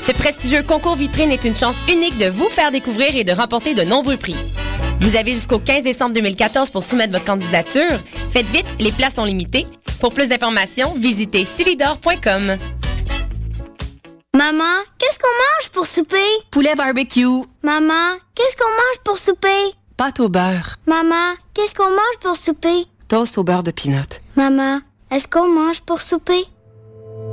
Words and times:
Ce 0.00 0.12
prestigieux 0.12 0.62
concours 0.62 0.96
vitrine 0.96 1.30
est 1.30 1.44
une 1.44 1.54
chance 1.54 1.76
unique 1.88 2.18
de 2.18 2.28
vous 2.28 2.48
faire 2.48 2.70
découvrir 2.70 3.16
et 3.16 3.24
de 3.24 3.32
remporter 3.32 3.74
de 3.74 3.82
nombreux 3.82 4.16
prix. 4.16 4.36
Vous 5.00 5.16
avez 5.16 5.32
jusqu'au 5.32 5.58
15 5.58 5.82
décembre 5.82 6.14
2014 6.14 6.70
pour 6.70 6.82
soumettre 6.82 7.12
votre 7.12 7.24
candidature. 7.24 7.98
Faites 8.30 8.48
vite, 8.48 8.66
les 8.78 8.92
places 8.92 9.14
sont 9.14 9.24
limitées. 9.24 9.66
Pour 10.00 10.10
plus 10.10 10.28
d'informations, 10.28 10.94
visitez 10.96 11.44
silidor.com. 11.44 12.56
Maman, 14.36 14.64
qu'est-ce 14.98 15.18
qu'on 15.18 15.26
mange 15.26 15.70
pour 15.72 15.86
souper? 15.86 16.16
Poulet 16.50 16.74
barbecue. 16.74 17.24
Maman, 17.62 18.16
qu'est-ce 18.34 18.56
qu'on 18.56 18.64
mange 18.70 19.02
pour 19.04 19.18
souper? 19.18 19.74
Pâte 19.96 20.20
au 20.20 20.28
beurre. 20.28 20.76
Maman, 20.86 21.34
qu'est-ce 21.54 21.74
qu'on 21.74 21.90
mange 21.90 22.18
pour 22.20 22.36
souper? 22.36 22.86
Toast 23.08 23.36
au 23.38 23.44
beurre 23.44 23.62
de 23.64 23.72
pinot. 23.72 23.98
Maman, 24.36 24.80
est-ce 25.10 25.26
qu'on 25.26 25.48
mange 25.48 25.80
pour 25.80 26.00
souper? 26.00 26.44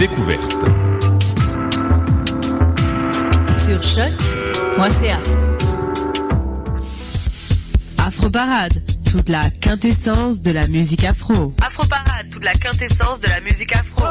découverte. 0.00 0.50
Sur 3.58 3.82
choc.ca. 3.82 5.18
Afro 7.98 8.30
Parade, 8.30 8.82
toute 9.04 9.28
la 9.28 9.50
quintessence 9.60 10.40
de 10.40 10.52
la 10.52 10.66
musique 10.68 11.04
afro. 11.04 11.52
Afro 11.60 11.86
Parade, 11.86 12.30
toute 12.30 12.42
la 12.42 12.52
quintessence 12.52 13.20
de 13.20 13.28
la 13.28 13.40
musique 13.42 13.76
afro. 13.76 14.06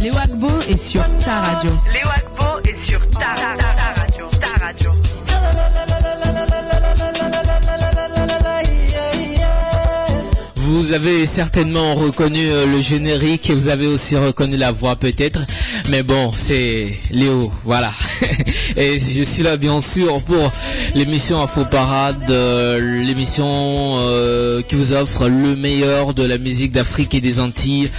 Léo 0.00 0.16
Agbo 0.16 0.48
est 0.68 0.76
sur 0.76 1.04
ta 1.24 1.42
radio. 1.42 1.70
Léo 1.92 2.08
Agbo 2.16 2.58
est 2.64 2.88
sur 2.88 3.00
ta, 3.10 3.20
ta, 3.20 3.56
ta 3.56 4.00
radio. 4.00 4.26
Ta 4.40 4.64
radio. 4.64 5.09
Vous 10.70 10.92
avez 10.92 11.26
certainement 11.26 11.96
reconnu 11.96 12.46
euh, 12.46 12.64
le 12.64 12.80
générique 12.80 13.50
et 13.50 13.54
vous 13.54 13.66
avez 13.66 13.88
aussi 13.88 14.16
reconnu 14.16 14.56
la 14.56 14.70
voix 14.70 14.94
peut-être. 14.94 15.44
Mais 15.90 16.04
bon, 16.04 16.30
c'est 16.30 16.96
Léo, 17.10 17.50
voilà. 17.64 17.90
et 18.76 19.00
je 19.00 19.24
suis 19.24 19.42
là 19.42 19.56
bien 19.56 19.80
sûr 19.80 20.22
pour 20.22 20.52
l'émission 20.94 21.40
Info 21.40 21.64
Parade, 21.64 22.30
euh, 22.30 23.02
l'émission 23.02 23.48
euh, 23.50 24.60
qui 24.62 24.74
vous 24.74 24.92
offre 24.92 25.28
le 25.28 25.54
meilleur 25.54 26.14
de 26.14 26.24
la 26.24 26.38
musique 26.38 26.72
d'Afrique 26.72 27.14
et 27.14 27.20
des 27.20 27.38
Antilles. 27.40 27.90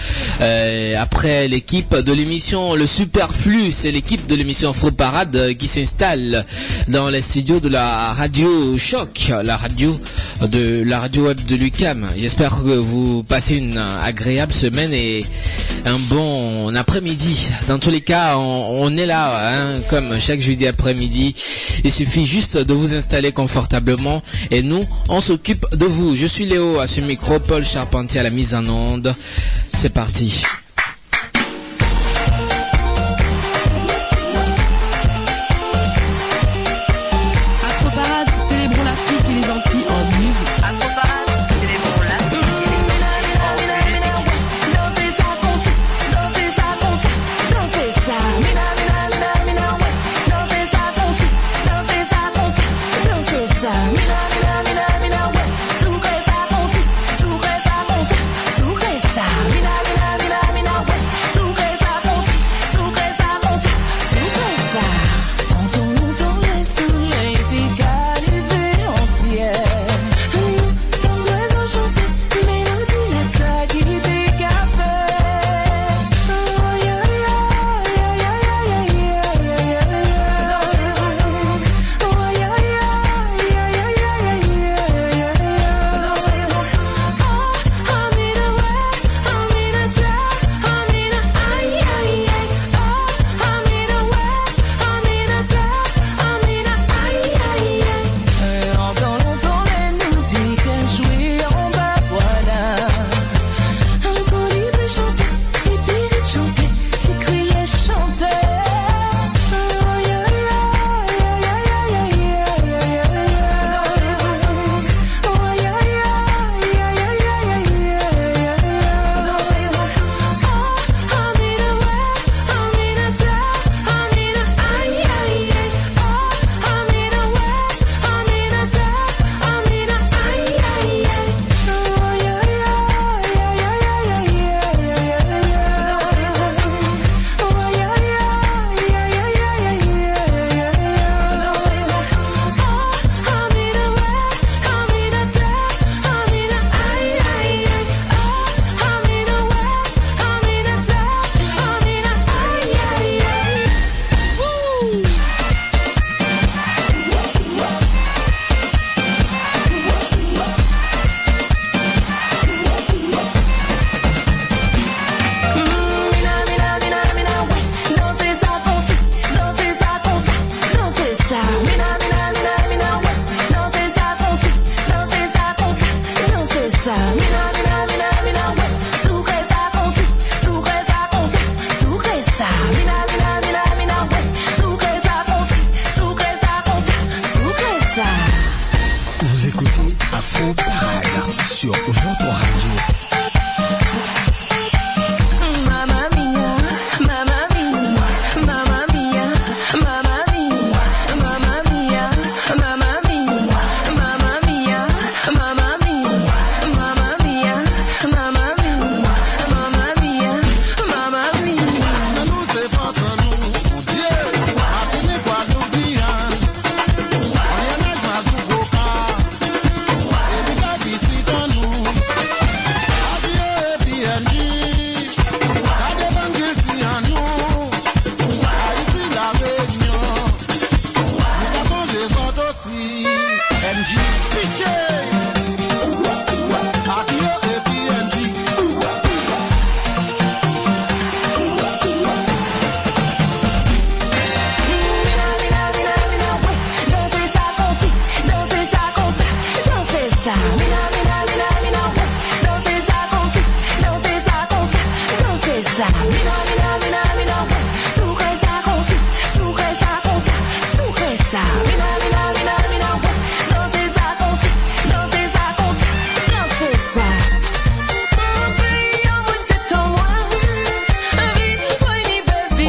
Euh, 0.42 0.96
après 1.00 1.48
l'équipe 1.48 1.96
de 1.96 2.12
l'émission 2.12 2.76
Le 2.76 2.86
Superflu, 2.86 3.72
c'est 3.72 3.92
l'équipe 3.92 4.28
de 4.28 4.36
l'émission 4.36 4.70
Info 4.70 4.92
Parade 4.92 5.54
qui 5.58 5.68
s'installe 5.68 6.46
dans 6.88 7.10
les 7.10 7.22
studios 7.22 7.60
de 7.60 7.70
la 7.70 8.14
radio 8.14 8.78
Choc, 8.78 9.32
la 9.44 9.58
radio 9.58 10.00
de 10.42 10.84
la 10.84 11.00
radio 11.00 11.28
web 11.28 11.40
de 11.46 11.56
Lucam. 11.56 12.08
J'espère 12.18 12.64
que 12.64 12.76
vous 12.78 13.24
passez 13.24 13.56
une 13.56 13.78
agréable 13.78 14.54
semaine 14.54 14.94
et 14.94 15.24
un 15.86 15.98
bon 16.10 16.76
après-midi. 16.76 17.50
Dans 17.68 17.80
tous 17.80 17.90
les 17.90 18.02
cas, 18.02 18.38
on, 18.38 18.82
on 18.82 18.98
est 18.98 19.06
là, 19.06 19.52
hein, 19.54 19.80
comme 19.90 20.20
chaque 20.20 20.42
jeudi 20.42 20.68
après-midi. 20.68 21.36
Il 21.84 21.92
suffit 21.92 22.26
juste 22.26 22.58
de 22.58 22.74
vous 22.74 22.81
installer 22.94 23.32
confortablement 23.32 24.22
et 24.50 24.62
nous, 24.64 24.84
on 25.10 25.22
s'occupe 25.22 25.66
de 25.76 25.86
vous. 25.86 26.16
Je 26.16 26.26
suis 26.26 26.46
Léo 26.46 26.80
à 26.80 26.88
ce 26.88 27.02
micro, 27.02 27.40
Paul 27.40 27.64
Charpentier 27.64 28.20
à 28.20 28.24
la 28.24 28.30
mise 28.30 28.56
en 28.56 28.66
onde. 28.68 29.16
C'est 29.78 29.90
parti. 29.90 30.44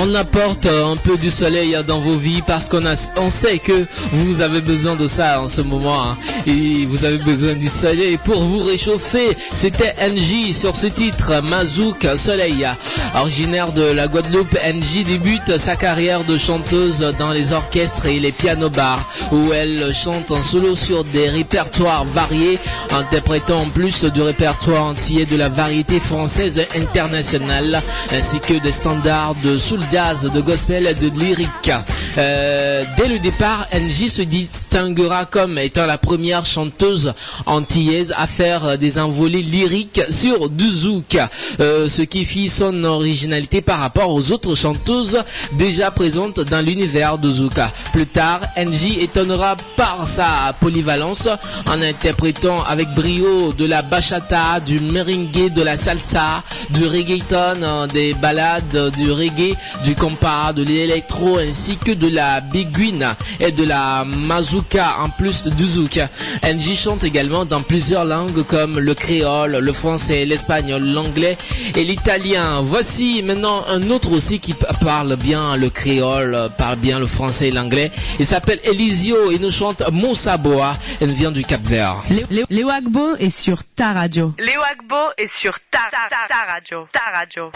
On 0.04 0.16
apporte 0.16 0.66
euh, 0.66 0.92
un 0.92 0.96
peu 0.96 1.16
du 1.16 1.30
soleil 1.30 1.76
euh, 1.76 1.84
dans 1.84 2.00
vos 2.00 2.16
vies 2.16 2.42
parce 2.44 2.68
qu'on 2.68 3.30
sait 3.30 3.60
que 3.60 3.86
vous 4.10 4.40
avez 4.40 4.60
besoin 4.60 4.96
de 4.96 5.06
ça 5.06 5.40
en 5.40 5.46
ce 5.46 5.60
moment 5.60 6.02
hein. 6.02 6.16
et 6.44 6.86
vous 6.86 7.04
avez 7.04 7.18
besoin 7.18 7.52
du 7.52 7.68
soleil 7.68 8.16
pour 8.16 8.42
vous 8.42 8.64
réchauffer. 8.64 9.36
C'était 9.54 9.94
NJ 10.04 10.52
sur 10.56 10.74
ce 10.74 10.88
titre 10.88 11.40
Mazouk 11.48 12.04
Soleil. 12.16 12.66
Originaire 13.14 13.70
de 13.70 13.82
la 13.82 14.08
Guadeloupe, 14.08 14.58
NJ 14.74 15.04
débute 15.04 15.56
sa 15.56 15.76
carrière 15.76 16.24
de 16.24 16.36
chanteuse 16.36 17.14
dans 17.16 17.30
les 17.30 17.52
orchestres 17.52 18.06
et 18.06 18.18
les 18.18 18.32
piano 18.32 18.70
bars 18.70 19.08
où 19.30 19.52
elle 19.52 19.94
chante 19.94 20.32
en 20.32 20.42
solo 20.42 20.74
sur 20.74 21.04
des 21.04 21.28
répertoires 21.28 22.06
variés, 22.06 22.58
interprétant 22.90 23.60
en 23.60 23.70
plus 23.70 24.02
du 24.04 24.20
répertoire 24.20 24.84
entier 24.84 25.26
de 25.26 25.36
la 25.36 25.48
variété 25.48 26.00
française 26.00 26.58
et 26.58 26.80
internationale 26.80 27.80
ainsi 28.12 28.40
que 28.40 28.54
des 28.54 28.72
standards 28.72 29.36
de 29.44 29.56
soul 29.58 29.80
jazz, 29.92 30.22
de 30.22 30.40
gospel 30.40 30.84
de 30.98 31.20
lyrique. 31.20 31.70
Euh, 32.16 32.84
dès 32.96 33.08
le 33.08 33.18
départ, 33.18 33.66
NJ 33.74 34.08
se 34.08 34.22
distinguera 34.22 35.26
comme 35.26 35.58
étant 35.58 35.84
la 35.84 35.98
première 35.98 36.46
chanteuse 36.46 37.12
antillaise 37.44 38.14
à 38.16 38.26
faire 38.26 38.78
des 38.78 38.98
envolées 38.98 39.42
lyriques 39.42 40.00
sur 40.08 40.48
du 40.48 40.66
zouk, 40.66 41.18
euh, 41.60 41.88
ce 41.88 42.00
qui 42.02 42.24
fit 42.24 42.48
son 42.48 42.84
originalité 42.84 43.60
par 43.60 43.80
rapport 43.80 44.10
aux 44.14 44.32
autres 44.32 44.54
chanteuses 44.54 45.22
déjà 45.52 45.90
présentes 45.90 46.40
dans 46.40 46.64
l'univers 46.64 47.18
de 47.18 47.30
Zouka. 47.30 47.70
Plus 47.92 48.06
tard, 48.06 48.40
NJ 48.56 48.96
étonnera 48.98 49.56
par 49.76 50.08
sa 50.08 50.54
polyvalence 50.58 51.28
en 51.68 51.82
interprétant 51.82 52.62
avec 52.64 52.88
brio 52.94 53.52
de 53.52 53.66
la 53.66 53.82
bachata, 53.82 54.60
du 54.60 54.80
merengue, 54.80 55.52
de 55.52 55.62
la 55.62 55.76
salsa, 55.76 56.42
du 56.70 56.86
reggaeton, 56.86 57.62
euh, 57.62 57.86
des 57.88 58.14
ballades, 58.14 58.90
du 58.96 59.10
reggae, 59.10 59.54
du 59.82 59.94
compas, 59.94 60.52
de 60.52 60.62
l'électro 60.62 61.38
ainsi 61.38 61.76
que 61.76 61.92
de 61.92 62.08
la 62.08 62.40
biguine 62.40 63.14
et 63.40 63.50
de 63.50 63.64
la 63.64 64.04
mazouka 64.04 64.96
en 65.00 65.08
plus 65.08 65.46
du 65.46 65.64
zouk. 65.66 66.00
NJ 66.42 66.76
chante 66.76 67.04
également 67.04 67.44
dans 67.44 67.60
plusieurs 67.62 68.04
langues 68.04 68.42
comme 68.44 68.78
le 68.78 68.94
créole, 68.94 69.58
le 69.58 69.72
français, 69.72 70.24
l'espagnol, 70.24 70.84
l'anglais 70.84 71.36
et 71.74 71.84
l'italien. 71.84 72.62
Voici 72.62 73.22
maintenant 73.22 73.64
un 73.68 73.90
autre 73.90 74.12
aussi 74.12 74.38
qui 74.38 74.54
parle 74.80 75.16
bien 75.16 75.56
le 75.56 75.70
créole, 75.70 76.50
parle 76.56 76.76
bien 76.76 76.98
le 76.98 77.06
français 77.06 77.48
et 77.48 77.52
l'anglais. 77.52 77.90
Il 78.18 78.26
s'appelle 78.26 78.60
Elisio 78.64 79.30
et 79.30 79.38
nous 79.38 79.50
chante 79.50 79.82
Moussa 79.90 80.36
Boa. 80.36 80.76
Elle 81.00 81.12
vient 81.12 81.30
du 81.30 81.44
Cap 81.44 81.62
Vert. 81.62 81.96
Léo 82.30 82.46
Léo 82.50 82.68
Agbo 82.70 83.16
est 83.16 83.30
sur 83.30 83.64
ta 83.64 83.92
radio. 83.92 84.34
Léo 84.38 84.60
Agbo 84.70 84.96
est 85.18 85.32
sur 85.32 85.54
ta, 85.70 85.78
ta, 85.90 86.08
ta, 86.10 86.28
ta 86.28 86.52
radio. 86.52 86.86
Ta 86.92 87.18
radio. 87.18 87.50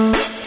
Thank 0.00 0.34
you. 0.34 0.39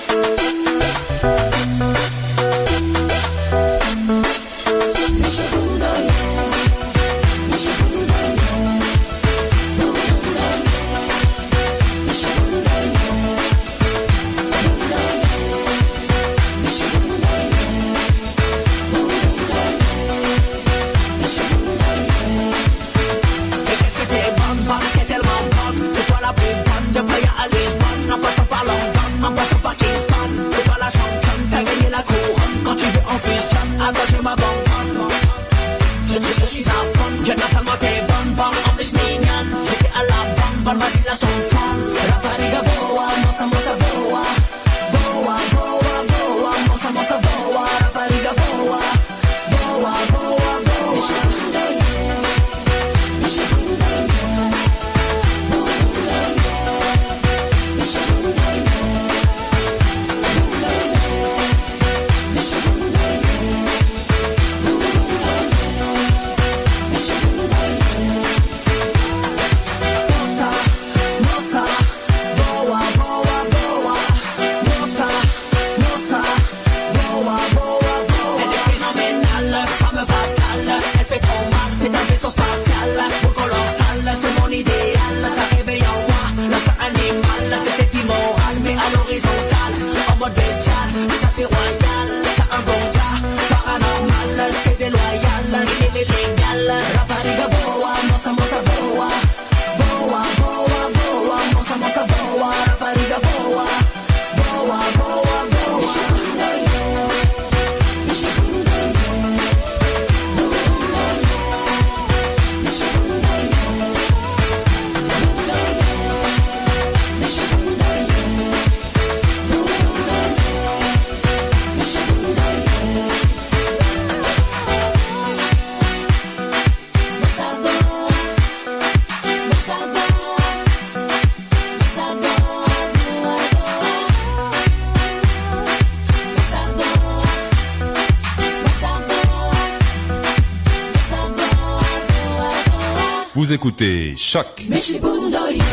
Vous 143.43 143.51
écoutez 143.51 144.15
Choc. 144.15 144.65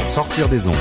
Sortir 0.08 0.48
des 0.48 0.66
ondes. 0.66 0.74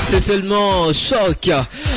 C'est 0.00 0.20
seulement 0.20 0.90
choc. 0.94 1.50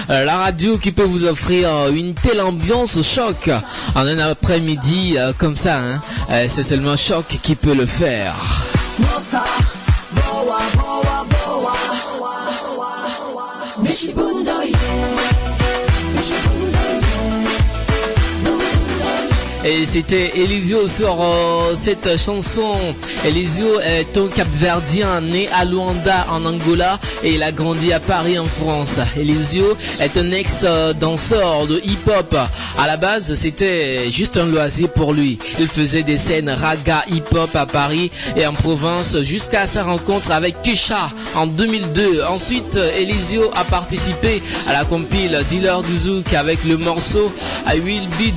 Euh, 0.09 0.23
La 0.25 0.37
radio 0.37 0.77
qui 0.77 0.91
peut 0.91 1.03
vous 1.03 1.25
offrir 1.25 1.69
euh, 1.73 1.91
une 1.91 2.13
telle 2.13 2.41
ambiance 2.41 2.97
au 2.97 3.03
choc 3.03 3.49
en 3.95 4.01
un 4.07 4.19
après-midi 4.19 5.15
euh, 5.17 5.33
comme 5.37 5.55
ça. 5.55 5.79
hein. 5.79 6.01
C'est 6.47 6.63
seulement 6.63 6.95
choc 6.97 7.25
qui 7.43 7.55
peut 7.55 7.73
le 7.75 7.85
faire. 7.85 8.35
Et 19.63 19.85
c'était 19.85 20.31
Elisio 20.39 20.87
sur 20.87 21.17
cette 21.75 22.17
chanson. 22.19 22.73
Elisio 23.23 23.79
est 23.79 24.17
un 24.17 24.27
Capverdien 24.61 25.21
né 25.21 25.49
à 25.51 25.65
Luanda 25.65 26.27
en 26.29 26.45
Angola 26.45 26.99
et 27.23 27.33
il 27.33 27.41
a 27.41 27.51
grandi 27.51 27.91
à 27.93 27.99
Paris 27.99 28.37
en 28.37 28.45
France. 28.45 28.99
Elisio 29.17 29.75
est 29.99 30.15
un 30.17 30.29
ex-danseur 30.29 31.65
de 31.65 31.81
hip-hop. 31.83 32.35
À 32.77 32.85
la 32.85 32.95
base, 32.95 33.33
c'était 33.33 34.11
juste 34.11 34.37
un 34.37 34.45
loisir 34.45 34.89
pour 34.89 35.13
lui. 35.13 35.39
Il 35.59 35.67
faisait 35.67 36.03
des 36.03 36.17
scènes 36.17 36.49
raga 36.49 37.05
hip-hop 37.09 37.55
à 37.55 37.65
Paris 37.65 38.11
et 38.35 38.45
en 38.45 38.53
province 38.53 39.19
jusqu'à 39.21 39.65
sa 39.65 39.83
rencontre 39.83 40.31
avec 40.31 40.61
Kesha 40.61 41.09
en 41.35 41.47
2002. 41.47 42.23
Ensuite, 42.23 42.75
Elisio 42.75 43.49
a 43.55 43.63
participé 43.63 44.43
à 44.67 44.73
la 44.73 44.85
compile 44.85 45.43
Dealer 45.49 45.81
du 45.81 45.97
Zouk 45.97 46.35
avec 46.35 46.63
le 46.65 46.77
morceau 46.77 47.33
I 47.67 47.79
Will 47.79 48.07
Be. 48.09 48.31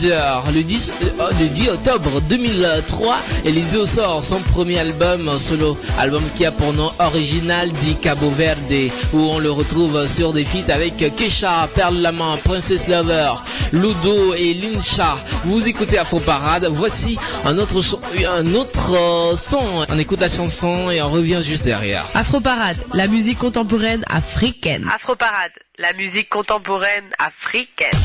Le 0.55 0.63
10, 0.63 0.93
euh, 1.03 1.31
le 1.41 1.49
10 1.49 1.69
octobre 1.69 2.21
2003, 2.29 3.17
Elisio 3.45 3.85
sort 3.85 4.23
son 4.23 4.39
premier 4.41 4.79
album 4.79 5.31
solo, 5.39 5.77
album 5.99 6.14
qui 6.37 6.45
a 6.47 6.53
pour 6.53 6.73
nom 6.73 6.93
original 6.99 7.71
dit 7.73 7.97
Cabo 7.97 8.31
Verde, 8.31 8.91
où 9.13 9.19
on 9.21 9.39
le 9.39 9.51
retrouve 9.51 10.07
sur 10.07 10.33
des 10.33 10.45
feats 10.45 10.73
avec 10.73 10.97
Kesha, 11.17 11.69
Perle 11.75 11.99
Lama, 11.99 12.37
Princess 12.45 12.89
Lover, 12.89 13.33
Ludo 13.73 14.35
et 14.35 14.55
Lincha. 14.55 15.17
Vous 15.45 15.67
écoutez 15.69 15.99
Afro 15.99 16.21
Parade. 16.21 16.69
Voici 16.71 17.19
un 17.45 17.59
autre, 17.59 17.81
son- 17.83 18.01
un 18.29 18.55
autre 18.55 19.35
son. 19.37 19.85
On 19.89 19.99
écoute 19.99 20.21
la 20.21 20.29
chanson 20.29 20.91
et 20.91 21.01
on 21.03 21.11
revient 21.11 21.41
juste 21.43 21.65
derrière. 21.65 22.05
Afro 22.15 22.41
Parade, 22.41 22.77
la 22.93 23.07
musique 23.09 23.39
contemporaine 23.39 24.05
africaine. 24.09 24.87
Afro 24.95 25.15
Parade, 25.17 25.53
la 25.79 25.93
musique 25.95 26.29
contemporaine 26.29 27.05
africaine. 27.19 27.99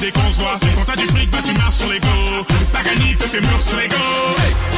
Dès 0.00 0.10
qu'on 0.12 0.30
se 0.30 0.40
voit. 0.40 0.54
Quand 0.60 0.84
t'as 0.84 0.96
du 0.96 1.06
fric, 1.08 1.30
bah 1.30 1.38
tu 1.44 1.52
marches 1.54 1.76
sur 1.76 1.88
les 1.88 2.00
go. 2.00 2.08
T'as 2.72 2.82
gagné, 2.82 3.16
fais 3.18 3.28
tes 3.28 3.40
murs 3.40 3.60
sur 3.60 3.78
les 3.78 3.88
go. 3.88 3.96
Hey. 4.38 4.77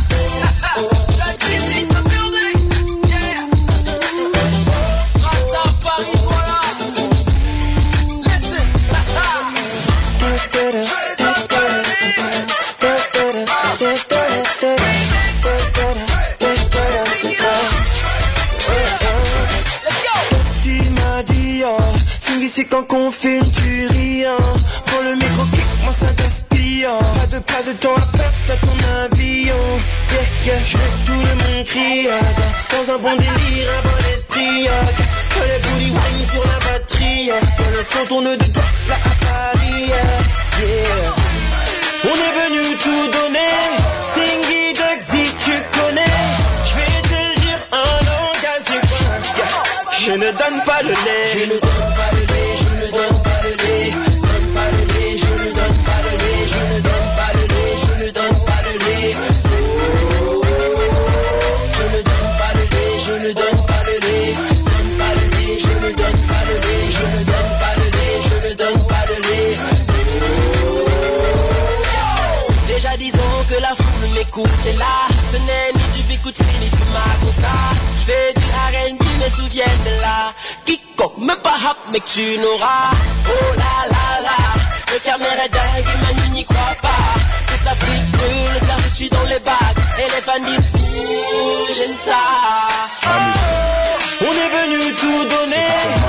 Quand 22.71 22.83
qu'on 22.83 23.11
filme, 23.11 23.43
tu 23.51 23.87
ris, 23.87 24.25
hein. 24.25 24.37
Pour 24.85 25.03
le 25.03 25.15
micro, 25.15 25.43
kick, 25.51 25.65
moi 25.83 25.93
ça 25.93 26.07
gaspille, 26.13 26.85
hein. 26.85 26.99
Pas 27.19 27.27
de, 27.27 27.39
pas 27.39 27.63
de 27.67 27.73
temps 27.73 27.95
à 27.95 28.17
perdre, 28.17 28.37
t'as 28.47 28.55
ton 28.55 28.77
avion. 29.03 29.55
Yeah, 30.11 30.53
yeah, 30.53 30.59
je 30.65 30.77
veux 30.77 30.83
tout 31.05 31.21
le 31.21 31.35
monde 31.43 31.65
crie, 31.65 32.07
ah, 32.09 32.19
dans, 32.71 32.93
un 32.93 32.97
bon 32.97 33.15
délire, 33.17 33.69
un 33.77 33.81
bon 33.87 33.97
esprit, 34.13 34.67
que, 34.97 35.03
que 35.33 35.41
les 35.49 35.59
booty 35.59 35.89
wine 35.91 36.29
sur 36.31 36.43
la 36.43 36.59
batterie, 36.65 37.29
que 37.57 37.77
le 37.77 37.83
son 37.91 38.05
tourne 38.07 38.37
de 38.37 38.45
toi, 38.45 38.63
là 38.87 38.95
à 38.95 39.13
Paris, 39.25 39.91
ah, 39.91 40.61
yeah. 40.61 41.31
On 42.03 42.15
est 42.15 42.33
venu 42.41 42.75
tout 42.77 43.05
donner, 43.11 43.53
Singy, 44.15 44.73
Dugsy, 44.73 45.35
tu 45.45 45.51
connais. 45.77 46.17
Je 46.67 46.73
vais 46.77 47.01
te 47.03 47.39
dire 47.41 47.59
en 47.71 47.95
langage. 48.05 48.81
Je 49.99 50.11
ne 50.13 50.31
donne 50.31 50.63
pas 50.65 50.81
le 50.81 50.89
lait. 50.89 52.20
Et 74.67 74.73
là, 74.73 75.07
ce 75.31 75.37
n'est 75.37 75.71
ni 75.75 75.83
du 75.95 76.03
Bikutsi 76.03 76.43
ni 76.59 76.69
du 76.69 76.83
Makosa 76.93 77.55
Je 77.97 78.03
fais 78.11 78.33
du 78.33 78.45
R&B 78.45 79.03
mais 79.19 79.29
souviens 79.29 79.65
de 79.85 80.01
là. 80.01 80.33
Quiconque, 80.65 81.17
même 81.17 81.37
pas 81.43 81.55
hop 81.69 81.77
mais 81.91 81.99
que 81.99 82.09
tu 82.09 82.37
n'auras. 82.37 82.91
Oh 83.27 83.55
là 83.57 83.89
là 83.89 84.21
là. 84.23 84.37
Le 84.91 84.99
caméra 84.99 85.45
est 85.45 85.49
dingue 85.49 85.85
et 85.93 85.97
Manu 86.15 86.29
n'y 86.29 86.45
croit 86.45 86.75
pas. 86.81 87.13
Toute 87.47 87.63
l'Afrique 87.65 88.11
brûle 88.11 88.67
car 88.67 88.79
je 88.79 88.95
suis 88.95 89.09
dans 89.09 89.23
les 89.23 89.39
bacs. 89.39 89.77
Et 89.99 90.09
les 90.15 90.21
fans 90.21 90.39
disent 90.45 90.69
Ouh, 90.75 91.73
j'aime 91.75 91.95
ça. 92.05 92.21
Oh, 93.05 94.27
On 94.27 94.31
est 94.31 94.51
venu 94.59 94.93
tout 94.95 95.23
donner 95.25 96.00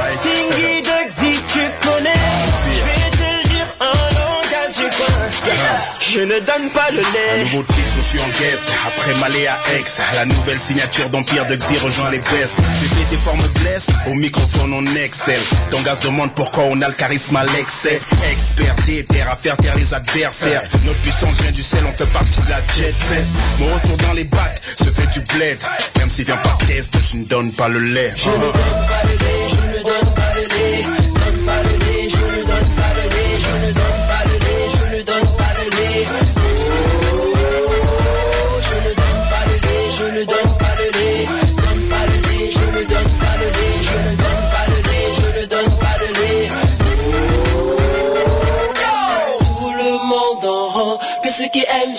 Je 6.12 6.18
ne 6.18 6.26
donne 6.40 6.68
pas 6.74 6.90
le 6.90 6.98
Un 6.98 7.36
lait 7.36 7.44
nouveau 7.44 7.62
titre, 7.62 7.88
je 7.96 8.02
suis 8.02 8.18
en 8.18 8.28
guest. 8.38 8.68
Après 8.86 9.14
Malé 9.14 9.46
à 9.46 9.58
Aix, 9.72 9.84
la 10.14 10.26
nouvelle 10.26 10.58
signature 10.58 11.08
d'Empire 11.08 11.46
de 11.46 11.56
Xy 11.56 11.78
rejoint 11.78 12.10
les 12.10 12.18
vestes. 12.18 12.56
Fait 12.56 13.16
des 13.16 13.16
formes 13.22 13.46
blesses, 13.60 13.86
au 14.06 14.12
microphone 14.12 14.74
on 14.74 14.84
excelle. 14.94 15.40
Ton 15.70 15.80
gaz 15.80 16.00
demande 16.00 16.34
pourquoi 16.34 16.64
on 16.64 16.82
a 16.82 16.88
le 16.88 16.94
charisme 16.94 17.36
à 17.36 17.44
l'excès. 17.56 17.98
Expert 18.30 18.74
déter 18.86 19.22
à 19.22 19.36
faire 19.36 19.56
taire 19.56 19.74
les 19.76 19.94
adversaires. 19.94 20.62
Notre 20.84 21.00
puissance 21.00 21.40
vient 21.40 21.50
du 21.50 21.62
sel, 21.62 21.82
on 21.88 21.92
fait 21.96 22.12
partie 22.12 22.40
de 22.42 22.50
la 22.50 22.60
jet 22.76 22.94
set. 22.98 23.24
Mon 23.58 23.72
retour 23.72 23.96
dans 24.06 24.12
les 24.12 24.24
bacs 24.24 24.60
se 24.62 24.90
fait 24.90 25.10
du 25.18 25.20
bled. 25.20 25.58
Même 25.98 26.10
s'il 26.10 26.26
vient 26.26 26.36
pas 26.36 26.58
test, 26.66 26.94
je 27.10 27.16
ne 27.16 27.24
donne 27.24 27.52
pas 27.52 27.68
le 27.68 27.78
lait. 27.78 28.12
Je 28.16 28.28
ne 28.28 28.36
donne 28.36 28.52
pas 28.52 29.02
le 29.04 29.16
lait, 29.16 29.48
je 29.48 29.78
ne 29.78 29.82
donne 29.82 30.14
pas 30.14 30.34
le 30.34 30.42
lait. 30.42 30.51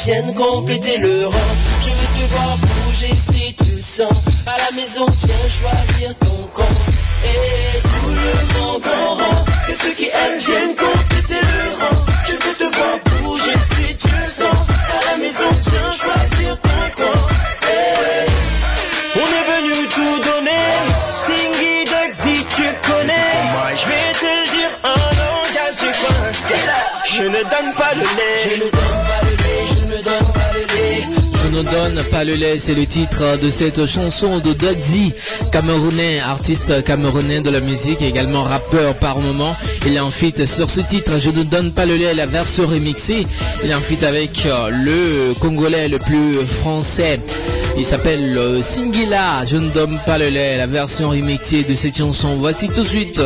Viennent 0.06 0.34
compléter 0.34 0.98
le 0.98 1.28
rang. 1.28 1.52
Je 1.82 1.90
veux 1.90 2.28
te 2.28 2.34
voir 2.34 2.58
bouger 2.58 3.14
si 3.16 3.54
tu 3.54 3.76
le 3.76 3.82
sens. 3.82 4.24
À 4.46 4.58
la 4.58 4.72
maison, 4.76 5.06
viens 5.06 5.48
choisir 5.48 6.16
ton 6.20 6.44
camp. 6.54 6.76
Et 7.24 7.80
tout 7.82 8.10
le 8.10 8.60
monde 8.60 8.84
en 8.86 9.16
rang, 9.16 9.46
que 9.66 9.74
ceux 9.82 9.94
qui 9.94 10.10
aiment 10.10 10.40
viennent 10.40 10.76
compléter 10.76 11.40
le 11.42 11.64
rang. 11.80 11.96
Je 12.28 12.34
veux 12.34 12.56
te 12.62 12.76
voir 12.76 12.96
bouger 13.22 13.58
si 13.72 13.96
tu 13.96 14.10
le 14.10 14.26
sens. 14.26 14.60
À 14.98 15.12
la 15.12 15.18
maison, 15.24 15.50
viens 15.72 15.92
choisir 15.92 16.60
ton 16.60 16.82
camp. 16.98 17.20
Et 17.72 18.28
on 19.16 19.28
est 19.40 19.48
venu 19.56 19.88
tout 19.88 20.18
donner. 20.30 20.68
Stingy, 21.16 21.76
Dugsy, 21.92 22.46
tu 22.56 22.68
connais. 22.90 23.32
Je 23.80 23.86
vais 23.90 24.12
te 24.20 24.26
le 24.26 24.46
dire 24.56 24.72
en 24.84 25.00
langage 25.22 25.78
du 25.80 25.92
coin. 26.00 26.24
Je 27.06 27.24
ne 27.24 27.42
donne 27.44 27.74
pas 27.78 27.94
le 27.96 28.02
lait. 28.02 28.93
Ne 31.54 31.62
donne 31.62 32.04
pas 32.10 32.24
le 32.24 32.34
lait, 32.34 32.58
c'est 32.58 32.74
le 32.74 32.86
titre 32.88 33.38
de 33.42 33.50
cette 33.52 33.86
chanson 33.86 34.40
de 34.40 34.54
Dodzi, 34.54 35.14
camerounais, 35.52 36.20
artiste 36.20 36.84
camerounais 36.84 37.42
de 37.42 37.52
la 37.52 37.60
musique, 37.60 38.02
également 38.02 38.44
rappeur 38.44 38.96
par 38.96 39.20
moment. 39.20 39.56
Il 39.86 39.96
est 39.96 40.00
en 40.00 40.10
feat 40.10 40.46
sur 40.46 40.72
ce 40.72 40.82
titre, 40.82 41.14
Je 41.20 41.30
ne 41.30 41.44
donne 41.44 41.72
pas 41.72 41.86
le 41.86 41.96
lait, 41.96 42.16
la 42.16 42.26
version 42.26 42.66
remixée. 42.66 43.28
Il 43.64 43.70
est 43.70 43.74
en 43.76 43.82
feat 43.82 44.04
avec 44.04 44.48
euh, 44.48 44.70
le 44.70 45.34
Congolais 45.40 45.90
le 45.90 46.00
plus 46.00 46.38
français. 46.60 47.20
Il 47.78 47.86
s'appelle 47.86 48.36
euh, 48.38 48.62
Singila, 48.64 49.46
Je 49.46 49.58
ne 49.58 49.70
donne 49.70 50.00
pas 50.06 50.18
le 50.18 50.30
lait, 50.30 50.58
la 50.58 50.68
version 50.68 51.10
remixée 51.10 51.64
de 51.64 51.76
cette 51.76 51.98
chanson. 51.98 52.38
Voici 52.38 52.68
tout 52.68 52.82
de 52.82 52.88
suite 52.88 53.22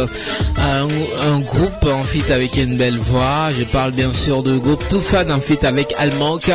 un, 0.57 1.39
groupe 1.39 1.85
en 1.85 2.03
feat 2.03 2.29
avec 2.31 2.57
une 2.57 2.77
belle 2.77 2.97
voix. 2.97 3.49
Je 3.57 3.63
parle 3.63 3.91
bien 3.91 4.11
sûr 4.11 4.43
de 4.43 4.57
groupe 4.57 4.85
Toufan 4.89 5.29
en 5.29 5.39
feat 5.39 5.63
avec 5.63 5.93
Almank, 5.97 6.51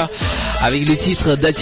avec 0.61 0.87
le 0.88 0.96
titre 0.96 1.37
Dati 1.37 1.62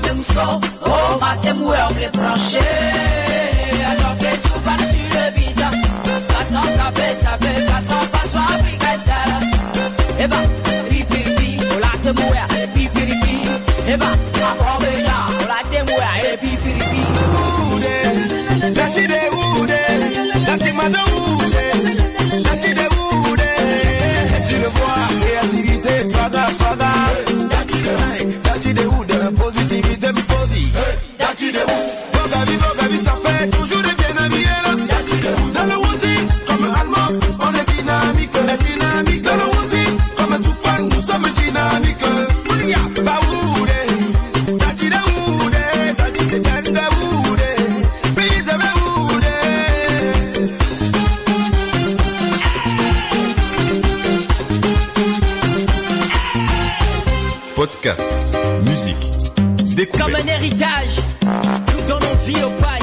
Cramer 0.00 0.16
mousseau, 0.16 0.60
oh, 0.86 1.18
matin, 1.20 1.54
moué, 1.54 1.76
on 1.88 1.94
les 1.94 2.08
brancher. 2.08 2.58
Alors 3.90 4.16
que 4.18 4.36
tout 4.42 4.60
va 4.64 4.76
sur 4.78 4.98
le 4.98 5.24
vide. 5.38 5.64
Façon, 6.28 6.62
ça 6.62 6.90
fait, 6.94 7.14
ça 7.14 7.38
fait, 7.40 7.62
façon, 7.62 7.79
Podcast, 57.60 58.08
musique, 58.64 59.12
Comme 59.36 59.74
découverte 59.74 60.22
un 60.24 60.28
héritage, 60.28 60.96
nous 61.22 61.86
donnons 61.86 62.14
vie 62.24 62.42
au 62.42 62.48
paille. 62.52 62.80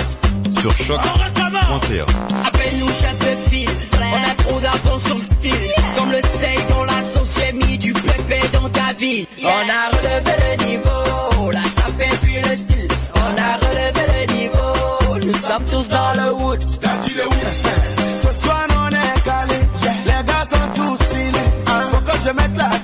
sur 0.62 0.72
choc.ca. 0.78 2.06
Appelle-nous 2.46 2.88
chef 2.90 3.18
de 3.18 3.50
file. 3.50 3.70
On 4.00 4.32
a 4.32 4.36
trop 4.36 4.60
d'argent 4.60 5.00
sur 5.00 5.16
le 5.16 5.22
style. 5.22 5.72
Comme 5.98 6.12
le 6.12 6.22
sel 6.22 6.60
dans 6.70 6.84
la 6.86 7.02
sauce, 7.02 7.40
j'ai 7.40 7.54
mis 7.54 7.80
du 7.80 7.92
pépé 7.92 8.40
dans 8.54 8.70
ta 8.70 8.94
vie. 8.94 9.28
On 9.42 9.48
a 9.48 9.98
relevé 9.98 10.32
le 10.46 10.66
niveau. 10.68 11.50
Là, 11.52 11.64
ça 11.76 11.86
fait 11.98 12.16
plus 12.18 12.40
le 12.48 12.56
style. 12.56 12.88
On 13.16 13.34
a 13.36 13.58
relevé 13.58 14.28
le 14.28 14.34
niveau. 14.36 15.26
Nous 15.26 15.34
sommes 15.34 15.66
tous 15.72 15.90
dans 15.90 16.14
le 16.14 16.34
wood. 16.36 16.64
Ce 18.20 18.32
soir 18.32 18.68
on 18.70 18.90
est 18.90 19.22
calé, 19.26 19.60
les 20.06 20.24
gars 20.24 20.46
sont 20.48 20.70
tous 20.76 21.04
stylés. 21.04 21.50
Faut 21.66 22.02
que 22.02 22.18
je 22.24 22.30
mette 22.32 22.56
la 22.56 22.77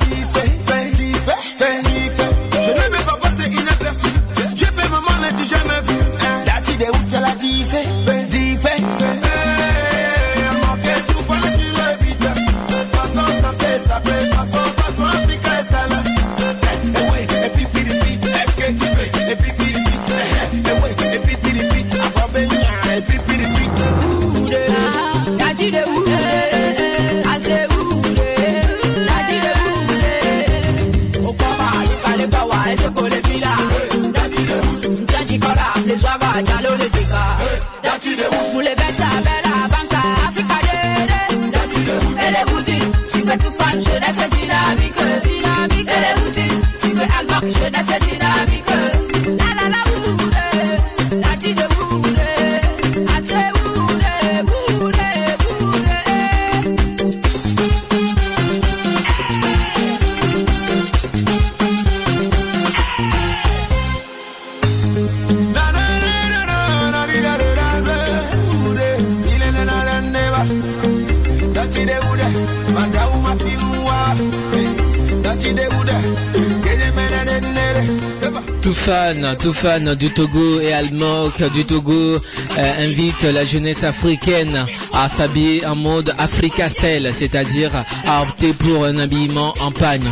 Tout 79.40 79.54
fan, 79.54 79.96
du 79.96 80.10
Togo 80.10 80.60
et 80.60 80.74
Almok 80.74 81.42
du 81.54 81.64
Togo 81.64 82.20
euh, 82.58 82.86
invite 82.88 83.24
la 83.24 83.46
jeunesse 83.46 83.84
africaine 83.84 84.66
à 84.94 85.10
s'habiller 85.10 85.66
en 85.66 85.76
mode 85.76 86.14
Africastel, 86.18 87.10
c'est-à-dire 87.14 87.72
à 88.08 88.22
opter 88.24 88.54
pour 88.54 88.86
un 88.86 88.98
habillement 88.98 89.54
en 89.60 89.72
pagne, 89.72 90.04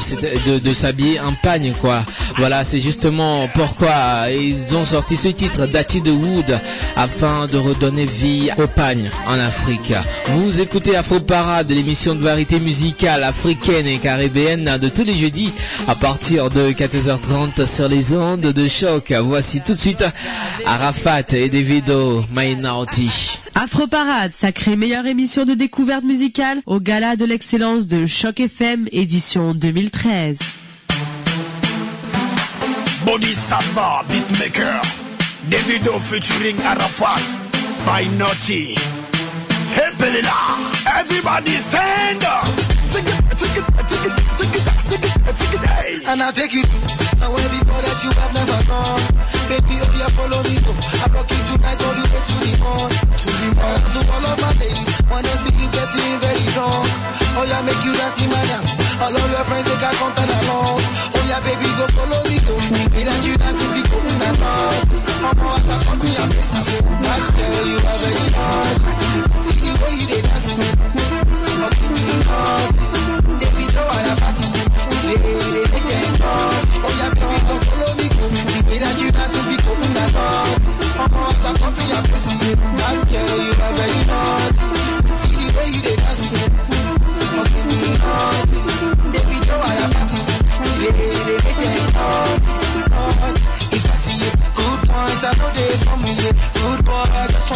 de, 0.48 0.60
de 0.60 0.74
s'habiller 0.74 1.20
en 1.20 1.34
pagne 1.34 1.74
quoi. 1.80 2.04
Voilà, 2.38 2.64
c'est 2.64 2.80
justement 2.80 3.48
pourquoi 3.54 4.30
ils 4.32 4.76
ont 4.76 4.86
sorti 4.86 5.18
ce 5.18 5.28
titre 5.30 5.68
Dati 5.68 6.02
de 6.02 6.12
Wood 6.12 6.60
afin 6.96 7.48
de 7.48 7.58
redonner 7.58 8.06
vie 8.06 8.50
au 8.58 8.68
pagne 8.68 9.10
en 9.28 9.40
Afrique. 9.40 9.94
Vous 10.28 10.62
écoutez 10.62 10.96
Afro 10.96 11.20
Parade, 11.20 11.70
l'émission 11.70 12.16
de 12.16 12.24
variété 12.24 12.60
musicale 12.60 13.24
africaine 13.24 13.88
et 13.88 13.98
caribéenne 13.98 14.78
de 14.82 14.90
tous 14.90 15.04
les 15.04 15.16
jeudis 15.16 15.52
à 15.88 15.96
partir 15.96 16.50
de 16.50 16.72
14h30 16.72 17.66
sur 17.66 17.88
les 17.88 18.14
ondes 18.14 18.42
de 18.42 18.68
choc. 18.68 19.12
Voici 19.22 19.62
tout 19.62 19.74
de 19.74 19.80
suite 19.80 20.06
Arafat 20.66 21.22
et 21.34 21.50
Davido 21.50 22.24
Afro 23.56 23.88
Parade, 23.88 24.32
sacrée 24.34 24.78
meilleure 24.78 25.06
émission 25.06 25.44
de 25.44 25.54
découverte 25.54 26.04
musicale 26.06 26.62
au 26.66 26.80
gala 26.80 27.18
de 27.18 27.26
l'excellence 27.26 27.88
de 27.88 28.08
Choc 28.08 28.40
FM 28.40 28.88
édition 28.94 29.54
2013. 29.54 30.40
Body 33.06 33.36
Sava, 33.36 34.04
beatmaker. 34.08 34.82
Davido 35.50 36.00
featuring 36.00 36.56
Arafat 36.66 37.22
by 37.86 38.08
Naughty. 38.18 38.76
Hey 39.76 39.92
Pelila, 39.98 40.58
everybody 41.00 41.58
stand 41.58 42.24
up. 42.24 42.61
And 46.12 46.22
I'll 46.22 46.34
take 46.36 46.52
you 46.54 46.62
somewhere 47.18 47.48
before 47.50 47.82
that 47.82 47.98
you 48.04 48.12
have 48.20 48.34
never 48.36 48.60
gone. 48.68 49.02
Baby, 49.48 49.80
oh 49.80 49.92
yeah, 49.96 50.12
follow 50.14 50.44
me, 50.44 50.60
go. 50.62 50.76
I 50.76 51.08
rock 51.10 51.26
you 51.32 51.42
tonight 51.50 51.80
all 51.82 51.96
the 51.96 52.04
way 52.06 52.22
to 52.22 52.36
the 52.38 52.52
morn. 52.60 52.92
To 52.92 53.30
the 53.32 53.50
morn. 53.56 53.80
To 53.96 54.00
all 54.12 54.26
of 54.28 54.36
my 54.44 54.52
ladies, 54.60 54.92
wanna 55.08 55.34
see 55.42 55.56
you 55.56 55.68
getting 55.72 56.20
very 56.20 56.46
drunk. 56.52 56.86
Oh 57.40 57.48
yeah, 57.48 57.64
make 57.64 57.80
you 57.82 57.96
dance 57.96 58.20
in 58.20 58.28
my 58.28 58.44
dance. 58.46 58.76
All 59.00 59.16
of 59.16 59.26
your 59.32 59.44
friends, 59.48 59.66
they 59.72 59.78
can 59.80 59.94
come 59.98 60.14
along. 60.20 60.78
Oh 61.16 61.24
yeah, 61.32 61.40
baby, 61.48 61.70
go 61.80 61.86
follow 61.96 62.22
me, 62.28 62.38
go. 62.46 62.54
Me 62.92 63.02
that 63.08 63.22
you 63.24 63.34
dance 63.40 63.58
in 63.58 63.72
the 63.72 63.82
open 63.88 64.20
and 64.22 64.38
out. 64.44 64.86
I'm 65.26 65.40
all 65.42 65.56
after 65.58 65.78
something 65.88 66.14
I'm 66.20 66.30
missing. 66.30 66.86
That 67.02 67.22
girl, 67.34 67.66
you 67.72 67.80
are 67.80 68.00
very 68.04 68.28
hot. 68.36 68.78
See 69.48 69.58
the 69.64 69.72
way 69.80 69.94
you 69.96 70.06
dey 70.12 70.22
dance. 70.22 70.46
Oh, 70.54 71.72
give 71.72 71.90
me 71.90 72.04
hot. 72.28 73.01
Oh 76.84 76.94
follow 77.66 77.94
me. 77.96 78.08
The 78.10 78.60
way 78.68 78.78
that 78.80 78.96
you 79.02 79.10
and 79.12 80.02
out. 80.16 80.62
I'm 81.46 81.56
you. 83.92 84.06
See 85.22 85.36
the 85.36 85.48
way 85.58 85.68
you 85.74 85.82
dey 85.82 85.98
out 89.62 89.78
a 89.78 89.86
party. 89.94 90.20
They, 90.82 90.92
they 90.92 91.38
make 91.46 91.60
good 94.56 94.90
I 95.24 95.32
know 95.38 95.50
they 95.54 95.70
for 95.86 95.98
me. 96.02 96.12
Yeah. 96.18 96.34
Good 96.58 96.80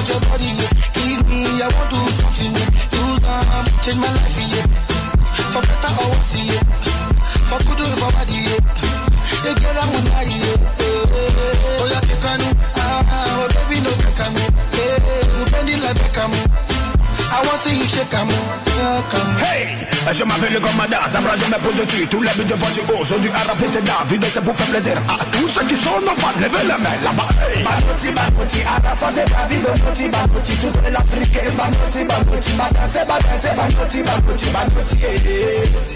your 0.10 0.20
body. 0.30 0.50
Yeah. 0.54 0.70
Give 0.94 1.22
me, 1.30 1.40
I 1.62 1.68
want 1.74 1.90
to. 1.90 2.00
Yeah. 2.46 2.70
Change 3.82 4.00
my 4.00 4.10
life. 4.14 4.40
Yeah. 4.54 4.68
For 5.54 5.62
better 5.62 5.92
or 6.02 6.10
worse. 6.14 6.34
Yeah. 6.46 6.62
For 7.50 7.60
good 7.66 7.82
or 7.82 7.94
for 7.98 8.12
bad. 8.14 8.30
Yeah. 8.30 9.05
Yeah, 9.46 9.54
girl, 9.54 9.78
I'm 9.78 9.94
on 9.94 10.04
marry. 10.10 10.34
Oh, 10.82 11.86
yeah. 11.92 12.02
Ah, 12.76 13.06
ah, 13.06 13.46
oh, 13.46 13.70
baby. 13.70 13.78
I 17.30 17.46
want 17.46 17.60
see 17.62 17.78
you 17.78 17.86
shake. 17.86 18.12
Yeah, 18.12 19.02
come. 19.12 19.45
Je 20.14 20.24
m'appelle 20.24 20.60
comme 20.62 20.78
ma 20.78 20.88
danse, 20.88 21.16
après 21.16 21.38
je 21.38 21.46
me 21.46 22.06
Tous 22.08 22.22
les 22.22 22.30
buts 22.32 22.46
de 22.46 22.54
voici 22.54 22.80
aujourd'hui 23.00 23.30
à 23.34 23.50
rafler 23.50 23.68
David 23.68 24.24
C'est 24.32 24.42
pour 24.42 24.56
faire 24.56 24.68
plaisir 24.68 24.98
à 25.10 25.18
tous 25.32 25.50
ceux 25.50 25.66
qui 25.66 25.76
sont 25.76 26.00
nos 26.00 26.16
fans 26.16 26.32
Levez 26.40 26.68
la 26.68 26.78
main 26.78 26.96
là-bas 27.04 27.28
Bagoti, 27.66 28.12
bagoti, 28.14 28.60
Arafat 28.64 29.12
et 29.12 29.26
David 29.28 29.64
Bagoti, 29.66 30.08
bagoti, 30.08 30.54
toute 30.62 30.78
l'Afrique 30.94 31.40
Bagoti, 31.58 32.04
bagoti, 32.06 32.52
ma 32.56 32.70
danse, 32.70 33.00
ma 33.08 33.18
danse 33.20 33.50
Bagoti, 33.58 34.00
bagoti, 34.04 34.48
bagoti 34.54 34.98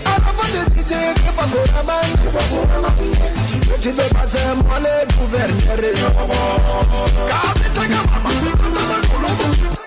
Arafat 0.04 0.52
et 0.58 0.68
DJ, 0.74 0.92
que 1.16 1.32
Fagoraman 1.38 2.10
Que 2.20 2.30
Fagoraman 2.34 2.94
Tu 3.80 3.90
veux 3.92 4.10
passer 4.10 4.52
moi 4.66 4.80
le 4.82 4.94
gouverneur 5.16 6.12
Car 7.30 7.54
c'est 7.62 7.80
ça 7.80 7.86
que 7.86 7.94
maman 7.94 8.36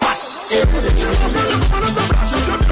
Passe 0.00 0.48
Et 0.52 0.62
tu 0.62 1.04
vas 1.04 1.28
faire 1.28 1.48
le 1.50 1.56
bon 1.58 1.80
dans 1.80 1.92
ta 1.92 2.02
place 2.14 2.71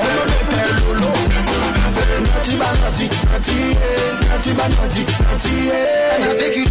Ọmọdé 0.00 0.38
tẹ 0.50 0.62
lolo. 0.84 1.10
Naughty 2.20 2.54
by 2.60 2.68
naughty, 2.84 3.06
naughty, 3.32 3.56
yeah. 3.80 4.28
Naughty 4.28 4.50
by 4.52 4.68
naughty, 4.68 5.02
naughty, 5.08 5.52
yeah. 5.72 6.14
And 6.14 6.24
I 6.24 6.32
take 6.36 6.56
you 6.60 6.66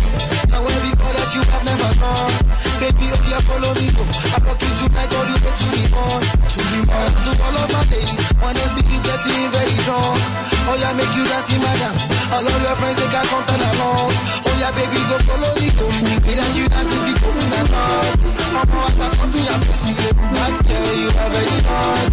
now 0.49 0.61
where 0.61 0.79
we 0.85 0.91
go 0.93 1.07
that 1.09 1.29
you 1.33 1.41
have 1.41 1.63
never 1.65 1.91
gone. 1.97 2.33
Baby, 2.79 3.05
oh 3.11 3.21
yeah, 3.27 3.41
follow 3.49 3.73
me 3.75 3.89
go. 3.91 4.03
I 4.33 4.37
brought 4.39 4.61
you 4.61 4.71
tonight, 4.77 5.09
or 5.09 5.25
you 5.25 5.37
go 5.41 5.49
to 5.49 5.65
the 5.73 5.83
on, 5.97 6.21
to 6.23 6.59
the 6.69 6.79
on. 6.89 7.09
To 7.09 7.31
all 7.43 7.57
of 7.59 7.67
my 7.73 7.81
ladies, 7.89 8.21
wanna 8.39 8.65
see 8.77 8.85
you 8.87 8.99
getting 9.01 9.49
very 9.51 9.75
drunk. 9.83 10.21
Oh 10.69 10.77
yeah, 10.77 10.93
make 10.93 11.13
you 11.17 11.25
dance 11.25 11.49
in 11.49 11.59
my 11.65 11.73
dance. 11.81 12.03
All 12.29 12.45
of 12.45 12.57
your 12.61 12.75
friends 12.77 12.97
they 13.01 13.09
can 13.09 13.25
come 13.27 13.43
turn 13.49 13.61
along. 13.73 14.09
Oh 14.13 14.55
yeah, 14.61 14.71
baby, 14.77 15.01
go 15.09 15.17
follow 15.27 15.51
me 15.57 15.69
go. 15.75 15.85
The 15.89 16.15
way 16.29 16.35
that 16.37 16.51
you 16.53 16.65
dance, 16.69 16.89
it 16.93 17.01
be 17.09 17.13
coming 17.17 17.49
cool 17.49 17.57
at 17.57 17.73
all. 17.73 18.05
I'm 18.53 18.69
not 18.69 18.91
that 19.01 19.11
company, 19.17 19.49
I'm 19.49 19.61
busy. 19.65 19.91
That 19.97 20.53
girl, 20.61 20.93
you 20.93 21.09
are 21.09 21.29
very 21.33 21.57
hot. 21.67 22.09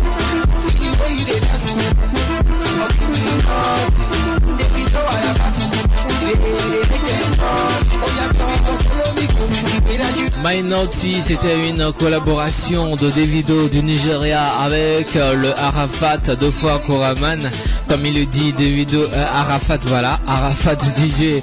See 0.65 0.77
the 0.81 0.89
way 0.99 1.11
you 1.21 1.25
they 1.29 1.41
dancing. 1.41 2.26
My 10.47 10.63
Naughty, 10.63 11.23
c'était 11.23 11.69
une 11.69 11.93
collaboration 11.99 12.95
de 12.95 13.11
Davido 13.11 13.69
du 13.69 13.83
Nigeria 13.83 14.47
avec 14.61 15.17
euh, 15.17 15.35
le 15.35 15.53
Arafat 15.59 16.19
deux 16.39 16.53
fois 16.53 16.81
Koraman. 16.87 17.51
Comme 17.89 18.07
il 18.07 18.15
le 18.15 18.27
dit, 18.27 18.53
Davido 18.53 19.01
euh, 19.01 19.25
Arafat, 19.35 19.79
voilà, 19.87 20.21
Arafat 20.27 20.77
DJ 20.97 21.43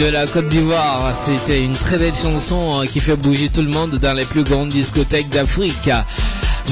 de 0.00 0.06
la 0.06 0.26
Côte 0.26 0.48
d'Ivoire. 0.48 1.14
C'était 1.14 1.62
une 1.62 1.74
très 1.74 1.98
belle 1.98 2.14
chanson 2.14 2.80
euh, 2.80 2.86
qui 2.86 3.00
fait 3.00 3.16
bouger 3.16 3.50
tout 3.50 3.62
le 3.62 3.70
monde 3.70 3.96
dans 3.96 4.14
les 4.14 4.24
plus 4.24 4.42
grandes 4.44 4.70
discothèques 4.70 5.28
d'Afrique. 5.28 5.90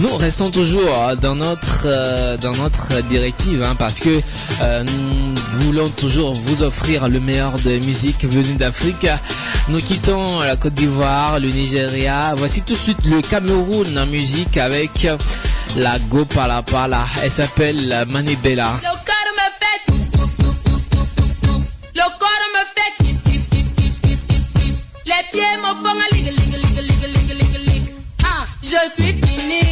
Nous 0.00 0.16
restons 0.16 0.50
toujours 0.50 0.88
euh, 1.08 1.16
dans 1.16 1.34
notre 1.34 1.86
euh, 1.86 2.36
directive 3.08 3.62
hein, 3.64 3.74
parce 3.76 3.98
que 3.98 4.20
euh, 4.62 4.84
nous 4.84 5.34
voulons 5.64 5.88
toujours 5.88 6.34
vous 6.34 6.62
offrir 6.62 7.08
le 7.08 7.18
meilleur 7.18 7.58
de 7.58 7.78
musique 7.78 8.24
venue 8.24 8.54
d'Afrique. 8.54 9.06
Nous 9.68 9.80
quittons 9.80 10.38
la 10.40 10.54
Côte 10.54 10.74
d'Ivoire, 10.74 11.40
le 11.40 11.48
Nigeria. 11.48 12.32
Voici 12.36 12.62
tout 12.62 12.74
de 12.74 12.78
suite 12.78 13.04
le 13.04 13.20
Cameroun 13.22 13.98
en 13.98 14.06
musique 14.06 14.56
avec 14.56 15.08
la 15.76 15.98
Go 15.98 16.24
Pala 16.24 16.62
Pala. 16.62 17.04
Elle 17.22 17.32
s'appelle 17.32 18.04
Manibela. 18.08 18.74
Le 21.94 22.02
corps 22.04 22.48
me 22.54 22.62
fait. 22.76 23.04
Les 25.06 25.24
pieds 25.32 25.58
font 25.60 26.37
je 28.84 29.02
suis 29.02 29.12
fini, 29.12 29.62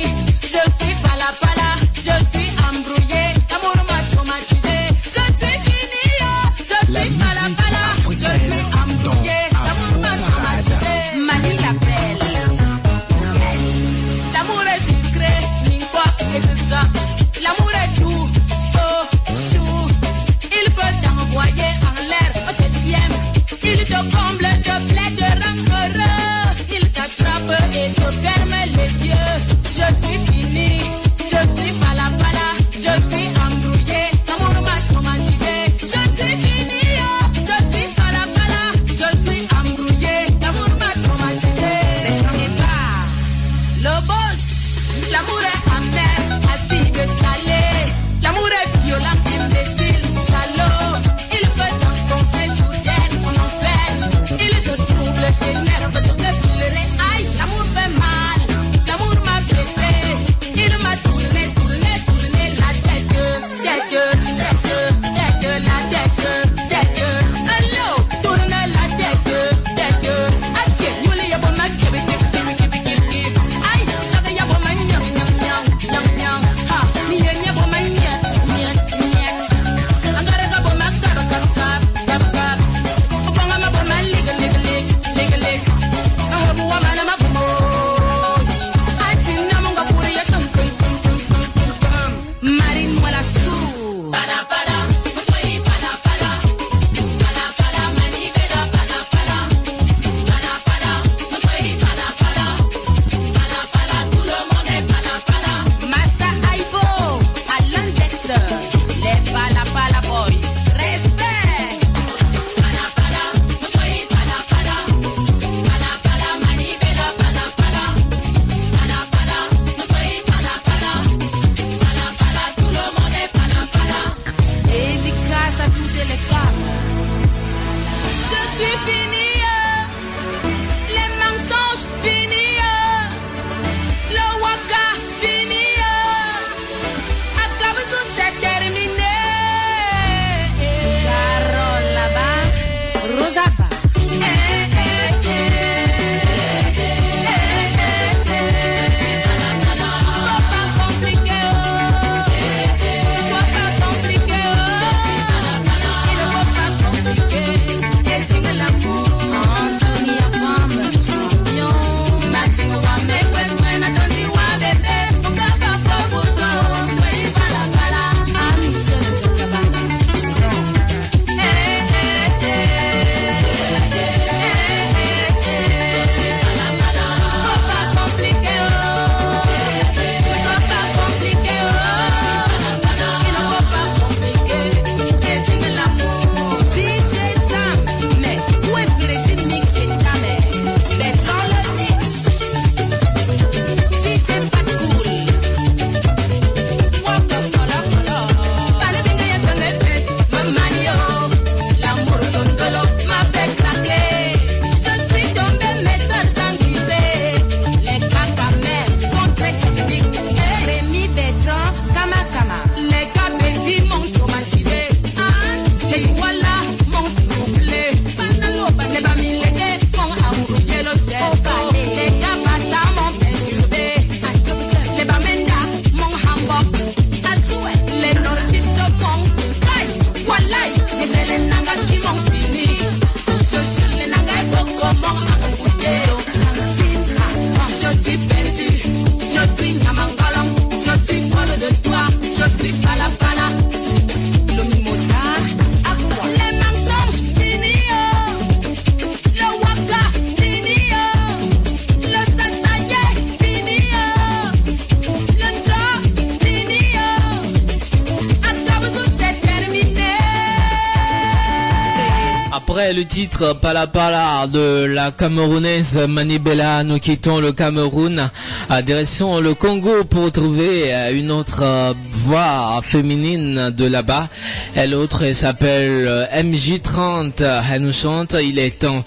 titre 263.16 263.54
Pala 263.54 263.86
Pala 263.86 264.46
de 264.46 264.84
la 264.84 265.10
Camerounaise 265.10 265.96
Manibela, 266.06 266.84
nous 266.84 266.98
quittons 266.98 267.40
le 267.40 267.50
Cameroun 267.50 268.30
à 268.68 268.82
direction 268.82 269.40
le 269.40 269.54
Congo 269.54 270.04
pour 270.04 270.30
trouver 270.30 270.94
euh, 270.94 271.18
une 271.18 271.30
autre 271.30 271.62
euh, 271.62 271.94
voix 272.10 272.78
féminine 272.82 273.70
de 273.70 273.86
là-bas. 273.86 274.28
Elle 274.74 274.92
autre 274.92 275.22
elle 275.22 275.34
s'appelle 275.34 276.06
euh, 276.06 276.26
MJ30. 276.26 277.62
Elle 277.72 277.80
nous 277.80 277.92
chante 277.94 278.36
Il 278.38 278.58
est 278.58 278.80
temps. 278.80 279.02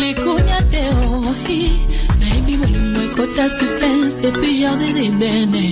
Likunya 0.00 0.60
te 0.70 0.82
ohi 1.04 1.62
nayebi 2.20 2.56
molimo 2.56 3.00
ekota 3.02 3.48
suspense 3.48 4.14
depuis 4.22 4.60
jardin 4.60 4.94
d'edene 4.94 5.66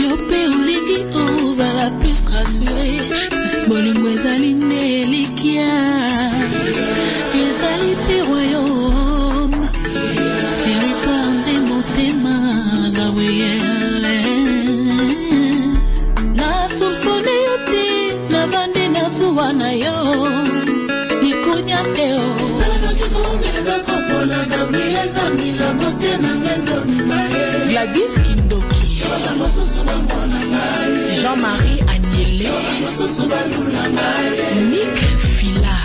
yo 0.00 0.16
mpe 0.16 0.38
olingi 0.56 0.98
ozala 1.22 1.90
plus 2.00 2.20
rassure 2.32 2.92
kasi 3.30 3.58
bolingo 3.68 4.08
ezali 4.08 4.54
nde 4.54 5.02
elikia 5.02 5.70
gladys 27.78 28.14
kindoki. 28.26 29.02
Jean-marie 31.20 31.82
aniele 31.92 32.50
mik 34.70 34.98
fila. 35.38 35.76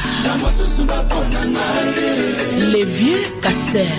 Levier 2.74 3.24
kaser 3.42 3.92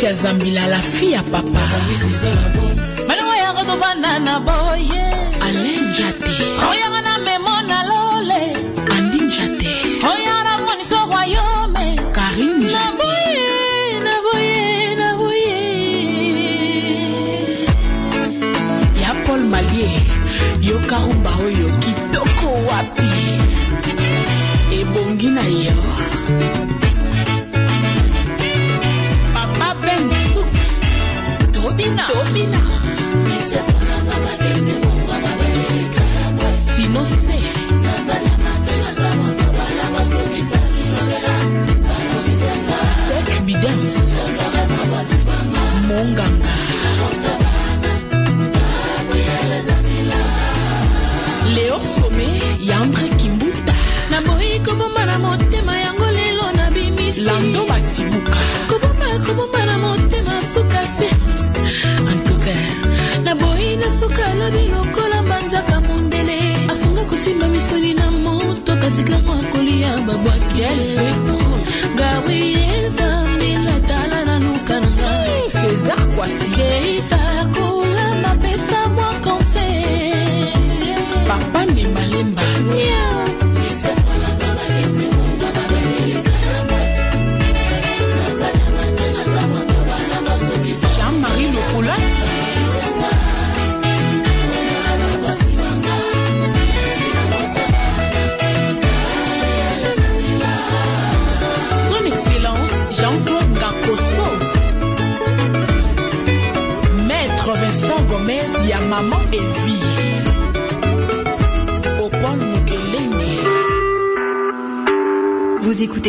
fatia 0.00 0.12
zambila 0.14 0.66
la 0.66 0.78
fille 0.78 1.12
ya 1.12 1.22
papa. 1.22 1.60
Balingo 3.08 3.34
yango 3.34 3.64
tovanda 3.64 4.18
na 4.18 4.40
boye. 4.40 5.04
Alen 5.44 5.92
jate 5.92 6.36
oyanga 6.70 7.00
na 7.02 7.18
memo 7.18 7.54
na 7.68 7.82
lole. 7.90 8.42
Andi 8.96 9.20
njate 9.20 9.74
oyanga 10.08 10.42
na 10.44 10.58
moniso 10.64 10.96
royaume 11.12 11.86
karin 12.12 12.60
na 12.72 12.84
boye 12.98 14.00
na 14.04 14.14
boye 14.24 14.94
na 14.96 15.08
boye. 15.18 15.60
Ya 19.02 19.14
paul 19.26 19.40
malie 19.52 19.90
yoka 20.62 20.96
rumba 20.98 21.30
oyo 21.44 21.68
alobi 64.50 64.68
lokola 64.68 65.22
banzaka 65.22 65.80
mondele. 65.80 66.38
Afunga 66.68 67.04
kosimba 67.04 67.48
misoni 67.48 67.94
na 67.94 68.10
moto 68.10 68.76
kasi 68.76 69.02
akolia 69.02 69.96
babwaki 70.06 70.62
gabriel 71.96 72.92
zambila 72.92 73.80
tala 73.86 74.24
na 74.24 74.38
ngai. 74.90 75.48
César 75.50 76.02
kwasi 76.14 77.29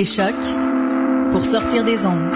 écoutez 0.01 0.05
Choc 0.05 0.35
pour 1.31 1.43
sortir 1.43 1.83
des 1.83 1.97
ondes. 2.05 2.31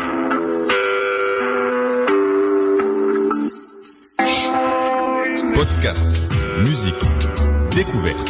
Podcast, 5.55 6.07
musique, 6.59 6.93
découverte. 7.74 8.30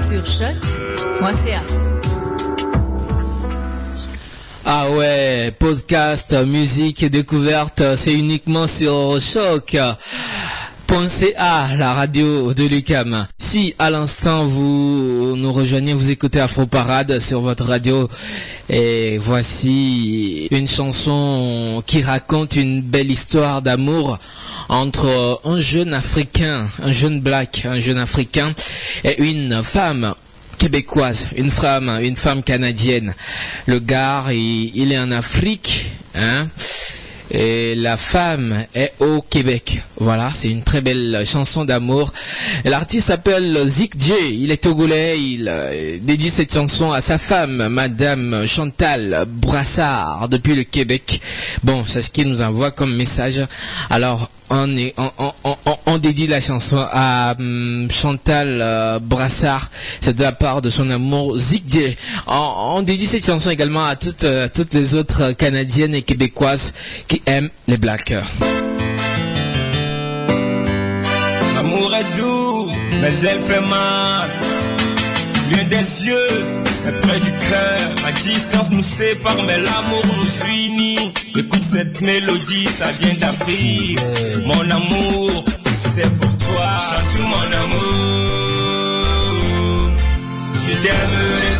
Sur 0.00 0.26
choc.ca. 0.26 1.62
Ah 4.64 4.90
ouais, 4.90 5.54
podcast, 5.58 6.34
musique 6.46 7.02
et 7.02 7.10
découverte, 7.10 7.82
c'est 7.96 8.14
uniquement 8.14 8.66
sur 8.66 9.20
Choc. 9.20 9.76
Pensez 10.86 11.34
à 11.36 11.76
la 11.76 11.94
radio 11.94 12.54
de 12.54 12.64
Lucam. 12.64 13.26
Si 13.52 13.74
à 13.78 13.90
l'instant 13.90 14.46
vous 14.46 15.34
nous 15.36 15.52
rejoignez, 15.52 15.92
vous 15.92 16.10
écoutez 16.10 16.40
Afro 16.40 16.64
Parade 16.64 17.18
sur 17.18 17.42
votre 17.42 17.66
radio 17.66 18.08
et 18.70 19.18
voici 19.18 20.48
une 20.50 20.66
chanson 20.66 21.82
qui 21.84 22.00
raconte 22.00 22.56
une 22.56 22.80
belle 22.80 23.10
histoire 23.10 23.60
d'amour 23.60 24.18
entre 24.70 25.42
un 25.44 25.58
jeune 25.58 25.92
africain, 25.92 26.66
un 26.82 26.92
jeune 26.92 27.20
black, 27.20 27.66
un 27.66 27.78
jeune 27.78 27.98
africain 27.98 28.54
et 29.04 29.22
une 29.22 29.62
femme 29.62 30.14
québécoise, 30.56 31.28
une 31.36 31.50
femme, 31.50 32.00
une 32.02 32.16
femme 32.16 32.42
canadienne. 32.42 33.12
Le 33.66 33.80
gars, 33.80 34.24
il, 34.32 34.92
est 34.92 34.98
en 34.98 35.10
Afrique, 35.10 35.90
hein, 36.14 36.48
et 37.32 37.74
la 37.74 37.96
femme 37.96 38.64
est 38.74 38.92
au 39.00 39.22
Québec. 39.22 39.82
Voilà, 39.96 40.32
c'est 40.34 40.50
une 40.50 40.62
très 40.62 40.82
belle 40.82 41.22
chanson 41.24 41.64
d'amour. 41.64 42.12
L'artiste 42.64 43.06
s'appelle 43.06 43.66
Zik 43.66 43.98
J. 43.98 44.12
Il 44.32 44.50
est 44.50 44.62
togolais. 44.62 45.18
Il 45.18 45.48
euh, 45.48 45.98
dédie 46.02 46.28
cette 46.28 46.52
chanson 46.52 46.92
à 46.92 47.00
sa 47.00 47.16
femme, 47.16 47.68
Madame 47.68 48.46
Chantal 48.46 49.24
Brassard, 49.26 50.28
depuis 50.28 50.54
le 50.54 50.64
Québec. 50.64 51.22
Bon, 51.64 51.84
c'est 51.86 52.02
ce 52.02 52.10
qu'il 52.10 52.28
nous 52.28 52.42
envoie 52.42 52.70
comme 52.70 52.94
message. 52.94 53.40
Alors, 53.88 54.28
on, 54.52 55.98
dédie 55.98 56.26
la 56.26 56.40
chanson 56.40 56.84
à 56.90 57.34
hum, 57.38 57.88
Chantal 57.90 58.58
euh, 58.60 58.98
Brassard. 58.98 59.70
C'est 60.00 60.16
de 60.16 60.22
la 60.22 60.32
part 60.32 60.62
de 60.62 60.70
son 60.70 60.90
amour 60.90 61.38
J. 61.38 61.96
On, 62.26 62.82
dédie 62.82 63.06
cette 63.06 63.24
chanson 63.24 63.50
également 63.50 63.84
à 63.84 63.96
toutes, 63.96 64.24
euh, 64.24 64.48
toutes 64.52 64.74
les 64.74 64.94
autres 64.94 65.32
Canadiennes 65.32 65.94
et 65.94 66.02
Québécoises 66.02 66.72
qui 67.08 67.22
aiment 67.26 67.50
les 67.66 67.78
Blacks. 67.78 68.14
Loin 75.52 75.64
des 75.64 76.06
yeux, 76.06 76.44
mais 76.84 76.92
près 76.92 77.20
du 77.20 77.30
cœur. 77.30 77.94
La 78.04 78.12
distance 78.12 78.70
nous 78.70 78.82
sépare, 78.82 79.36
mais 79.46 79.58
l'amour 79.58 80.02
nous 80.06 80.48
unit. 80.48 81.12
Écoute 81.36 81.62
cette 81.72 82.00
mélodie, 82.00 82.66
ça 82.66 82.92
vient 82.92 83.14
d'Afrique. 83.14 83.98
Mon 84.46 84.70
amour, 84.70 85.44
c'est 85.94 86.10
pour 86.18 86.36
toi. 86.38 86.68
Chante 86.90 87.20
mon 87.20 87.52
amour. 87.64 87.82
Je 90.64 90.72
t'aimerai 90.82 91.51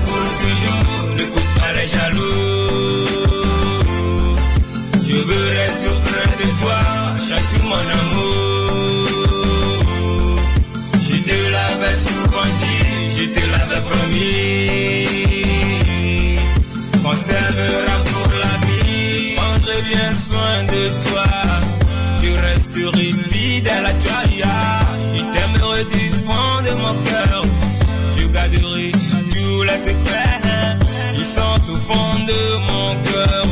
fond 31.86 32.18
de 32.26 32.56
mon 32.68 32.94
cœur. 33.02 33.46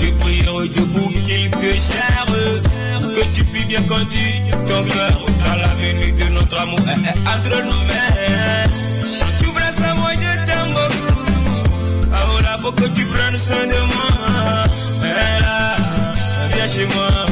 Je 0.00 0.10
prierai 0.20 0.68
Dieu 0.68 0.86
pour 0.86 1.10
qu'il 1.10 1.50
te 1.50 1.72
gère. 1.88 2.26
Que 3.16 3.24
tu 3.34 3.44
puisses 3.44 3.66
bien 3.66 3.82
conduire 3.82 4.50
ton 4.66 4.84
cœur 4.84 5.26
dans 5.44 5.56
l'avenir 5.56 6.14
de 6.14 6.32
notre 6.32 6.58
amour 6.58 6.80
eh, 6.86 6.90
eh, 6.90 7.28
entre 7.28 7.64
nos 7.64 7.80
mains. 7.88 8.66
Chante, 9.18 9.36
tu 9.38 9.82
à 9.82 9.94
moi, 9.94 10.10
je 10.12 10.46
t'aime 10.46 10.72
beaucoup. 10.72 11.22
Voilà, 12.32 12.58
faut 12.60 12.72
que 12.72 12.88
tu 12.88 13.06
prennes 13.06 13.38
soin 13.38 13.66
de 13.66 13.80
moi. 13.92 14.66
Eh 15.02 16.54
viens 16.54 16.68
chez 16.68 16.86
moi. 16.94 17.25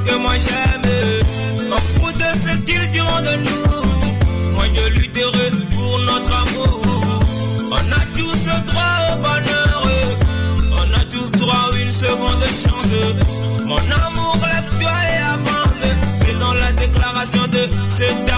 Que 0.00 0.16
moi 0.16 0.32
j'aime. 0.44 1.68
M'en 1.68 1.76
fous 1.76 2.12
de 2.12 2.30
ce 2.44 2.56
qu'ils 2.64 2.90
diront 2.92 3.20
de 3.20 3.36
nous. 3.44 4.54
Moi 4.54 4.64
je 4.74 4.90
lutterai 4.94 5.50
pour 5.70 5.98
notre 5.98 6.32
amour. 6.42 7.22
On 7.70 7.74
a 7.76 8.04
tous 8.16 8.42
droit 8.66 8.96
au 9.12 9.16
bonheur. 9.16 9.86
On 10.72 10.92
a 10.98 11.04
tous 11.10 11.30
droit 11.32 11.70
à 11.72 11.78
une 11.78 11.92
seconde 11.92 12.42
chance. 12.64 13.64
Mon 13.66 13.76
amour, 13.76 14.38
lève-toi 14.40 14.90
et 15.12 15.22
avance. 15.34 15.84
Faisons 16.24 16.52
la 16.54 16.72
déclaration 16.72 17.46
de 17.48 17.68
cet 17.90 18.31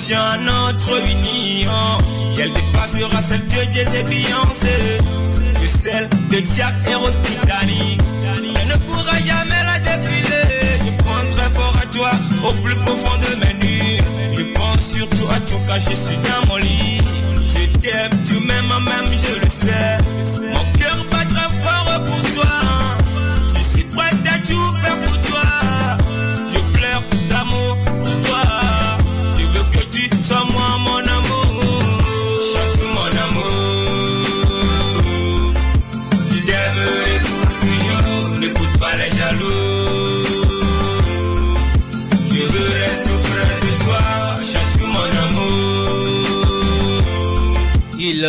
conviction 0.00 0.18
à 0.18 0.36
notre 0.38 1.00
union 1.04 1.70
qu'elle 2.36 2.52
dépassera 2.52 3.22
celle 3.22 3.46
de 3.46 3.72
Jésus 3.72 3.88
et 3.88 5.60
que 5.60 5.66
celle 5.66 6.08
de 6.08 6.36
Jack 6.56 6.74
et 6.90 6.94
Rose. 6.94 7.18
Elle 7.62 8.68
ne 8.68 8.76
pourra 8.86 9.18
jamais 9.18 9.62
la 9.64 9.78
défiler. 9.78 10.80
Je 10.84 11.02
pense 11.02 11.36
très 11.36 11.50
fort 11.50 11.76
à 11.82 11.86
toi 11.86 12.10
au 12.48 12.52
plus 12.62 12.76
profond 12.76 13.18
de 13.18 13.44
mes 13.44 13.54
nuits. 13.64 13.98
Je 14.36 14.42
pense 14.54 14.80
surtout 14.80 15.28
à 15.30 15.40
toi 15.40 15.58
quand 15.68 15.90
je 15.90 15.96
suis 15.96 16.16
dans 16.16 16.46
mon 16.48 16.56
lit. 16.56 17.00
Je 17.36 17.78
t'aime, 17.78 18.24
tu 18.26 18.34
m'aimes 18.40 18.84
même, 18.84 19.12
je 19.12 19.40
le 19.40 19.50
sais. 19.50 19.99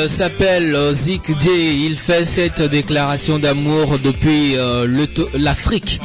Il 0.03 0.09
s'appelle 0.09 0.73
euh, 0.75 0.93
Zik. 0.93 1.21
Il 1.45 1.95
fait 1.95 2.25
cette 2.25 2.61
déclaration 2.61 3.39
d'amour 3.39 3.97
depuis 4.03 4.55
euh, 4.57 4.87
l'Afrique, 5.37 5.99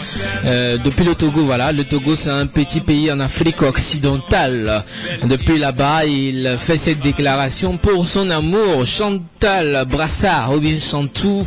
Euh, 0.44 0.76
depuis 0.78 1.04
le 1.04 1.14
Togo. 1.14 1.44
Voilà, 1.44 1.72
le 1.72 1.84
Togo 1.84 2.14
c'est 2.14 2.30
un 2.30 2.46
petit 2.46 2.80
pays 2.80 3.10
en 3.10 3.20
Afrique 3.20 3.62
occidentale. 3.62 4.84
Depuis 5.24 5.58
là-bas, 5.58 6.04
il 6.04 6.56
fait 6.58 6.76
cette 6.76 7.00
déclaration 7.00 7.76
pour 7.78 8.06
son 8.06 8.30
amour. 8.30 8.84
Chantal 8.84 9.84
Brassard, 9.88 10.52
ou 10.54 10.60
bien 10.60 10.78
Chantou. 10.78 11.46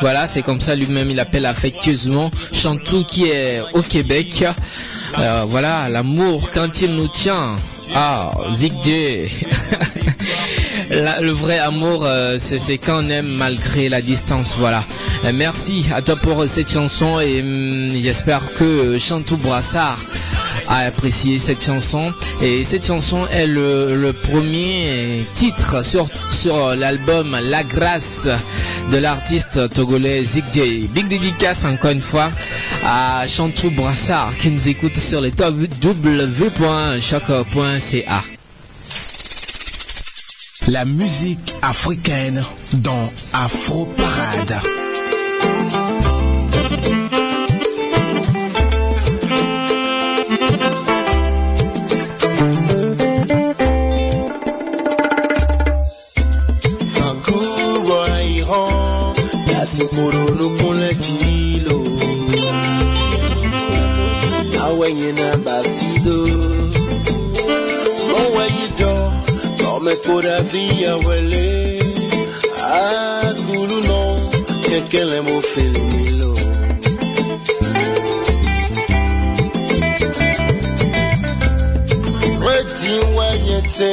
Voilà, 0.00 0.26
c'est 0.26 0.42
comme 0.42 0.60
ça 0.60 0.74
lui-même 0.74 1.10
il 1.10 1.18
appelle 1.20 1.46
affectueusement 1.46 2.30
Chantou 2.52 3.04
qui 3.04 3.24
est 3.30 3.60
au 3.74 3.82
Québec. 3.82 4.44
Euh, 5.18 5.44
voilà, 5.48 5.88
l'amour 5.88 6.50
quand 6.52 6.80
il 6.82 6.94
nous 6.94 7.08
tient. 7.08 7.58
Ah, 7.94 8.30
Zik. 8.54 8.74
Le 10.90 11.30
vrai 11.30 11.58
amour, 11.58 12.04
euh, 12.06 12.36
c'est 12.38 12.78
quand 12.78 13.04
on 13.04 13.10
aime 13.10 13.26
malgré 13.26 13.90
la 13.90 14.00
distance. 14.00 14.54
Voilà. 14.56 14.84
Euh, 15.24 15.32
merci 15.34 15.86
à 15.94 16.00
toi 16.00 16.16
pour 16.16 16.46
cette 16.46 16.70
chanson 16.70 17.20
et 17.20 17.40
hum, 17.42 17.90
j'espère 18.00 18.40
que 18.54 18.64
euh, 18.64 18.98
Chantou 18.98 19.36
Brassard 19.36 19.98
a 20.68 20.86
apprécié 20.86 21.38
cette 21.38 21.62
chanson. 21.62 22.10
Et 22.40 22.64
cette 22.64 22.86
chanson 22.86 23.26
est 23.30 23.46
le, 23.46 24.12
premier 24.22 25.26
titre 25.34 25.84
sur, 25.84 26.08
l'album 26.74 27.36
La 27.42 27.64
Grâce 27.64 28.26
de 28.90 28.96
l'artiste 28.96 29.68
togolais 29.74 30.24
Zig 30.24 30.44
J. 30.52 30.88
Big 30.90 31.06
dédicace 31.08 31.66
encore 31.66 31.90
une 31.90 32.00
fois 32.00 32.30
à 32.84 33.26
Chantou 33.26 33.70
Brassard 33.70 34.32
qui 34.40 34.48
nous 34.48 34.68
écoute 34.68 34.96
sur 34.96 35.20
le 35.20 35.30
www.choc.ca. 35.38 35.98
La 40.68 40.84
musique 40.84 41.54
africaine 41.62 42.42
dans 42.74 43.10
Afro 43.32 43.86
Parade. 43.86 44.60
Yasimurunu 59.52 60.48
kule 60.58 60.94
kilo 60.94 61.78
Awenye 64.64 65.12
na 65.12 65.36
basido 65.36 66.57
Omekora 69.78 70.42
via 70.42 70.96
wele 70.96 71.78
Akulu 72.58 73.80
no 73.82 74.18
non, 74.18 74.30
Kekele 74.64 75.20
mo 75.20 75.40
filmilo 75.40 76.34
Mweti 82.40 83.16
wanyete 83.16 83.92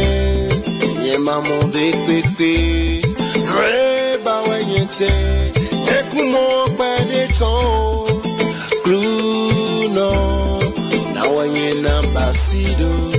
Nye 1.04 1.18
mamonde 1.18 1.92
kpekpe 1.92 2.54
Mweba 3.54 4.42
wanyete 4.42 5.12
Nyekumo 5.74 6.66
kpade 6.66 7.28
ton. 7.40 8.22
Klu 8.84 9.90
no 9.94 10.12
Na 11.14 11.24
wanye 11.26 11.74
na 11.74 12.02
basido 12.14 13.15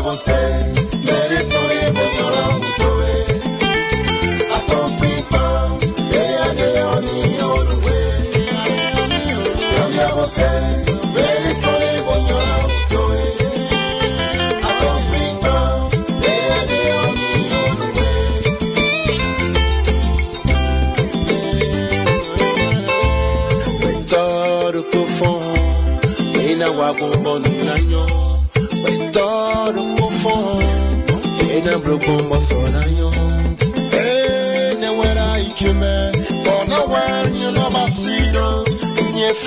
você 0.00 0.89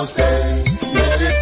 conseil, 0.00 0.64
mérite 0.94 1.40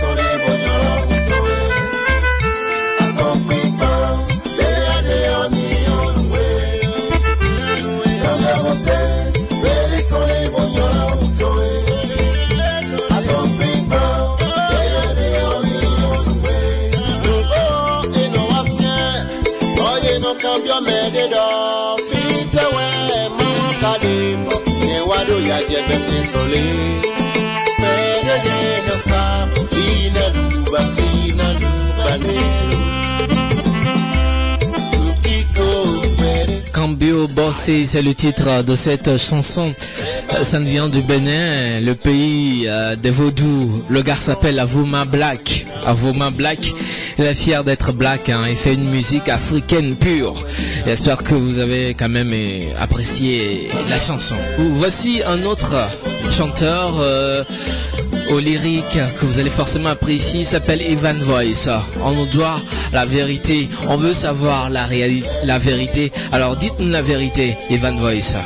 kabia 20.42 20.80
mededo 20.80 21.96
fitewe 22.08 22.86
mama 23.38 23.74
kadim 23.80 24.40
ne 24.80 25.00
wado 25.00 25.40
ya 25.40 25.58
jebe 25.64 25.96
sisoli 26.06 27.17
Cambio 36.72 37.26
Bossé, 37.28 37.86
c'est 37.86 38.02
le 38.02 38.14
titre 38.14 38.62
de 38.62 38.74
cette 38.74 39.18
chanson. 39.18 39.74
Euh, 40.34 40.44
Ça 40.44 40.58
vient 40.58 40.88
du 40.88 41.02
Bénin, 41.02 41.80
le 41.80 41.94
pays 41.94 42.66
euh, 42.68 42.96
des 42.96 43.10
vaudous. 43.10 43.82
Le 43.88 44.02
gars 44.02 44.16
s'appelle 44.16 44.58
Avouma 44.58 45.04
Black. 45.04 45.66
Avouma 45.86 46.30
Black, 46.30 46.72
il 47.18 47.24
est 47.24 47.34
fier 47.34 47.64
d'être 47.64 47.92
black. 47.92 48.28
Hein. 48.28 48.42
Il 48.48 48.56
fait 48.56 48.74
une 48.74 48.88
musique 48.90 49.28
africaine 49.28 49.96
pure. 49.96 50.34
J'espère 50.86 51.24
que 51.24 51.34
vous 51.34 51.58
avez 51.58 51.94
quand 51.94 52.08
même 52.08 52.30
euh, 52.32 52.60
apprécié 52.78 53.68
la 53.88 53.98
chanson. 53.98 54.36
Voici 54.58 55.22
un 55.26 55.44
autre 55.44 55.74
chanteur 56.30 56.94
au 58.30 58.38
lyrique 58.38 58.98
que 59.20 59.26
vous 59.26 59.40
allez 59.40 59.50
forcément 59.50 59.90
apprécier. 59.90 60.44
S'appelle 60.44 60.82
Evan 60.82 61.18
Voice. 61.18 61.68
On 62.02 62.12
nous 62.12 62.26
doit 62.26 62.60
la 62.92 63.04
vérité. 63.04 63.68
On 63.88 63.96
veut 63.96 64.14
savoir 64.14 64.70
la, 64.70 64.86
la 65.44 65.58
vérité. 65.58 66.12
Alors 66.32 66.56
dites-nous 66.56 66.90
la 66.90 67.02
vérité, 67.02 67.56
Evan 67.70 67.98
Voice. 67.98 68.36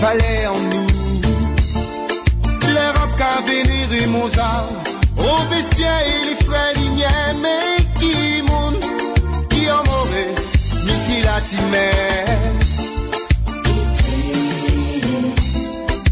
Fallait 0.00 0.46
en 0.46 0.58
nous. 0.58 0.86
L'Europe 2.74 3.14
qu'a 3.18 3.40
vénéré 3.46 4.06
Mozart, 4.06 4.68
Robespierre 5.16 6.02
et 6.12 6.28
les 6.28 6.44
frères 6.44 6.72
Lumière, 6.76 7.34
mais 7.42 7.84
qui 7.98 8.42
monde, 8.42 8.78
qui 9.50 9.70
en 9.70 9.82
mauvais, 9.92 10.30
Missy 10.86 11.22
Latimer. 11.22 12.26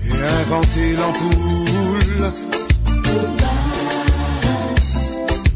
Et 0.06 0.22
inventé 0.42 0.84
l'ampoule. 0.98 2.32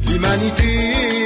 L'humanité 0.06 1.17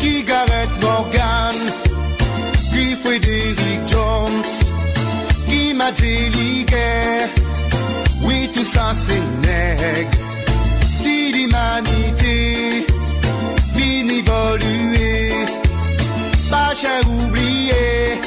Qui 0.00 0.24
Gareth 0.24 0.82
Morgan. 0.82 1.54
Qui 2.70 2.96
Frédéric 3.02 3.80
Jones. 3.86 4.48
Qui 5.46 5.74
m'a 5.74 5.90
déliqué. 5.92 7.26
Oui, 8.22 8.50
tout 8.52 8.64
ça 8.64 8.92
c'est 8.94 9.24
nègre. 9.46 10.10
Si 10.98 11.32
l'humanité 11.32 12.86
vient 13.74 14.08
évoluer, 14.20 15.32
pas 16.50 16.72
j'ai 16.80 17.00
oublié. 17.08 18.20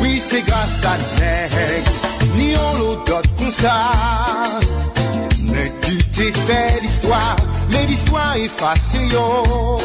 Oui, 0.00 0.22
c'est 0.28 0.44
grâce 0.46 0.84
à 0.84 0.96
nègre. 1.20 1.90
Ni 2.36 2.54
on 2.56 2.78
l'autre 2.78 3.22
comme 3.38 3.50
ça. 3.50 3.92
Nègre 5.42 5.80
qui 5.82 5.96
t'est 6.14 6.36
fait 6.46 6.75
l'histoire 8.36 8.44
effacée, 8.44 9.08
yo. 9.12 9.78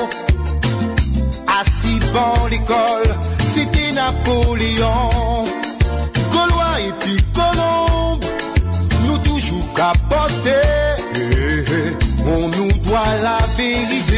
Assis 1.59 1.99
dans 2.13 2.47
l'école, 2.47 3.15
c'était 3.53 3.91
Napoléon. 3.93 5.45
Gaulois 6.31 6.79
et 6.79 6.93
puis 6.99 7.17
Colombe, 7.33 8.23
nous 9.05 9.17
toujours 9.19 9.73
capotés. 9.73 10.51
On 12.25 12.47
nous 12.47 12.71
doit 12.83 13.15
la 13.21 13.39
vérité. 13.57 14.10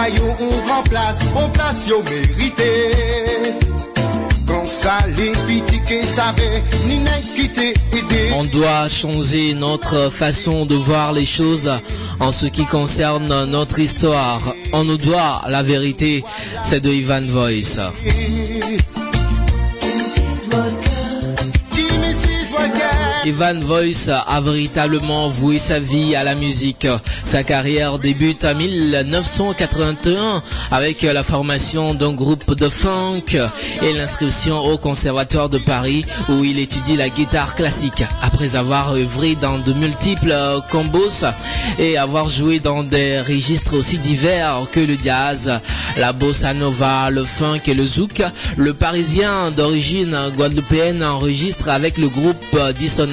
On. 0.00 0.40
On 8.32 8.44
doit 8.44 8.88
changer 8.88 9.54
notre 9.54 10.10
façon 10.10 10.64
de 10.64 10.74
voir 10.74 11.12
les 11.12 11.26
choses 11.26 11.70
en 12.18 12.32
ce 12.32 12.46
qui 12.46 12.64
concerne 12.64 13.44
notre 13.44 13.78
histoire. 13.78 14.54
On 14.72 14.84
nous 14.84 14.96
doit 14.96 15.42
la 15.48 15.62
vérité, 15.62 16.24
c'est 16.62 16.80
de 16.80 16.90
Ivan 16.90 17.22
Voice. 17.28 17.78
Ivan 23.26 23.60
Voice 23.60 24.08
a 24.08 24.40
véritablement 24.40 25.28
voué 25.28 25.58
sa 25.58 25.78
vie 25.78 26.16
à 26.16 26.24
la 26.24 26.34
musique. 26.34 26.86
Sa 27.24 27.44
carrière 27.44 27.98
débute 27.98 28.44
en 28.46 28.54
1981 28.54 30.42
avec 30.70 31.02
la 31.02 31.22
formation 31.22 31.92
d'un 31.92 32.12
groupe 32.12 32.54
de 32.54 32.68
funk 32.70 33.36
et 33.82 33.92
l'inscription 33.92 34.58
au 34.60 34.78
Conservatoire 34.78 35.50
de 35.50 35.58
Paris 35.58 36.06
où 36.30 36.44
il 36.44 36.58
étudie 36.58 36.96
la 36.96 37.10
guitare 37.10 37.54
classique. 37.54 38.04
Après 38.22 38.56
avoir 38.56 38.94
œuvré 38.94 39.36
dans 39.40 39.58
de 39.58 39.74
multiples 39.74 40.34
combos 40.70 41.24
et 41.78 41.98
avoir 41.98 42.28
joué 42.28 42.58
dans 42.58 42.82
des 42.82 43.20
registres 43.20 43.76
aussi 43.76 43.98
divers 43.98 44.62
que 44.72 44.80
le 44.80 44.96
jazz, 45.02 45.60
la 45.98 46.12
bossa 46.14 46.54
nova, 46.54 47.10
le 47.10 47.26
funk 47.26 47.60
et 47.66 47.74
le 47.74 47.84
zouk, 47.84 48.22
le 48.56 48.72
parisien 48.72 49.50
d'origine 49.50 50.16
guadeloupéenne 50.36 51.02
enregistre 51.02 51.68
avec 51.68 51.98
le 51.98 52.08
groupe 52.08 52.58
Dissonance 52.78 53.09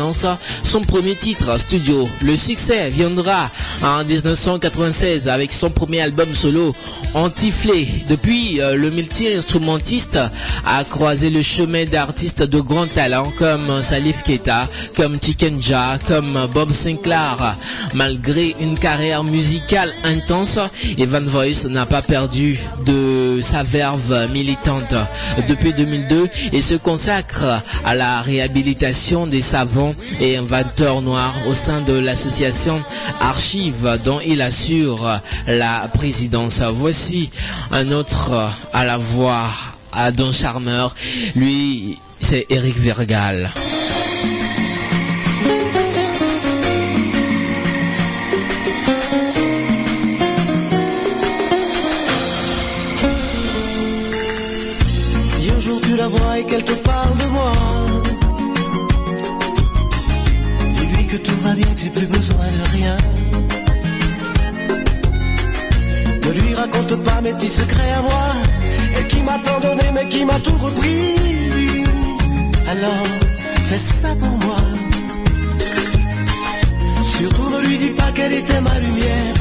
son 0.63 0.81
premier 0.81 1.15
titre 1.15 1.59
studio. 1.59 2.07
Le 2.21 2.37
succès 2.37 2.89
viendra 2.89 3.49
en 3.83 4.03
1996 4.03 5.27
avec 5.27 5.51
son 5.51 5.69
premier 5.69 6.01
album 6.01 6.33
solo 6.33 6.75
Antiflé. 7.13 7.87
Depuis, 8.09 8.61
euh, 8.61 8.75
le 8.75 8.91
multi-instrumentiste 8.91 10.19
a 10.65 10.83
croisé 10.83 11.29
le 11.29 11.41
chemin 11.41 11.85
d'artistes 11.85 12.43
de 12.43 12.59
grand 12.59 12.87
talent 12.87 13.31
comme 13.37 13.81
Salif 13.81 14.23
Keita, 14.23 14.67
comme 14.95 15.17
Chikenja, 15.21 15.99
comme 16.07 16.47
Bob 16.53 16.71
Sinclair. 16.73 17.55
Malgré 17.93 18.55
une 18.59 18.77
carrière 18.77 19.23
musicale 19.23 19.93
intense, 20.03 20.59
Evan 20.97 21.25
Voice 21.25 21.67
n'a 21.67 21.85
pas 21.85 22.01
perdu 22.01 22.59
de 22.85 23.39
sa 23.41 23.63
verve 23.63 24.27
militante 24.31 24.95
depuis 25.47 25.73
2002 25.73 26.29
et 26.53 26.61
se 26.61 26.75
consacre 26.75 27.61
à 27.85 27.95
la 27.95 28.21
réhabilitation 28.21 29.27
des 29.27 29.41
savants 29.41 29.86
et 30.19 30.37
inventeurs 30.37 31.01
noirs 31.01 31.35
au 31.47 31.53
sein 31.53 31.81
de 31.81 31.93
l'association 31.93 32.81
Archive 33.21 33.99
dont 34.03 34.19
il 34.25 34.41
assure 34.41 35.19
la 35.47 35.89
présidence. 35.93 36.61
Voici 36.61 37.29
un 37.71 37.91
autre 37.91 38.51
à 38.73 38.85
la 38.85 38.97
voix 38.97 39.49
à 39.91 40.11
Don 40.11 40.31
Charmeur. 40.31 40.95
Lui, 41.35 41.97
c'est 42.19 42.45
Eric 42.49 42.77
Vergal. 42.77 43.51
Si 55.29 55.49
un 55.49 55.59
jour 55.59 55.81
tu 55.81 55.95
la 55.95 56.07
vois 56.07 56.39
et 56.39 56.43
qu'elle 56.45 56.65
bien, 61.57 61.73
que 61.73 61.81
j'ai 61.81 61.89
plus 61.89 62.07
besoin 62.07 62.45
de 62.57 62.63
rien. 62.77 62.97
Ne 66.23 66.31
lui 66.39 66.53
raconte 66.53 66.95
pas 67.03 67.21
mes 67.21 67.33
petits 67.33 67.55
secrets 67.61 67.93
à 67.99 68.01
moi, 68.01 68.25
elle 68.95 69.07
qui 69.07 69.21
m'a 69.21 69.39
tant 69.39 69.59
donné 69.59 69.83
mais 69.93 70.07
qui 70.07 70.23
m'a 70.25 70.39
tout 70.39 70.57
repris. 70.67 71.85
Alors, 72.67 73.07
fais 73.69 73.81
ça 74.01 74.09
pour 74.21 74.35
moi. 74.45 74.57
Surtout 77.17 77.49
ne 77.49 77.61
lui 77.67 77.77
dis 77.77 77.93
pas 78.01 78.11
qu'elle 78.11 78.33
était 78.33 78.61
ma 78.61 78.77
lumière, 78.79 79.35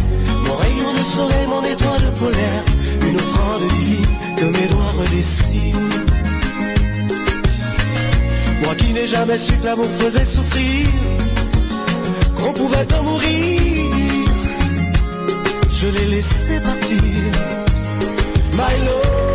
mon 0.47 0.57
rayon 0.65 0.93
de 0.99 1.05
soleil, 1.15 1.47
mon 1.55 1.63
étoile 1.75 2.15
polaire, 2.19 2.65
une 3.09 3.17
offrande 3.17 3.69
divine 3.69 4.17
que 4.39 4.45
mes 4.45 4.67
doigts 4.73 4.95
redessinent. 5.01 5.91
Moi 8.63 8.75
qui 8.77 8.93
n'ai 8.95 9.07
jamais 9.07 9.39
su 9.39 9.53
que 9.53 9.67
l'amour 9.67 9.91
faisait 9.99 10.25
souffrir, 10.25 10.87
qu'on 12.47 12.53
pouvait 12.53 12.95
en 12.95 13.03
mourir, 13.03 13.91
je 15.69 15.89
l'ai 15.89 16.07
laissé 16.07 16.61
partir. 16.61 17.03
My 18.53 18.75
love, 18.87 19.26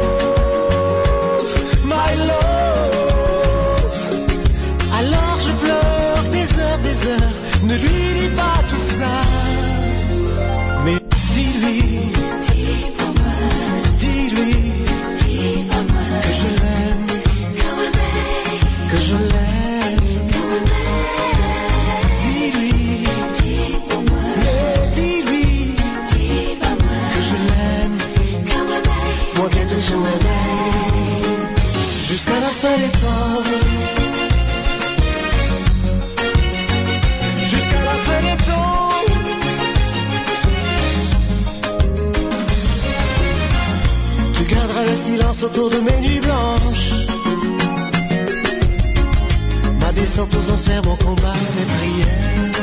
autour 45.43 45.69
de 45.69 45.77
mes 45.77 45.97
nuits 46.01 46.19
blanches. 46.19 46.91
Ma 49.79 49.91
descente 49.91 50.33
aux 50.35 50.53
enfers, 50.53 50.81
mon 50.83 50.95
combat, 50.97 51.33
mes 51.55 51.67
prières. 51.73 52.61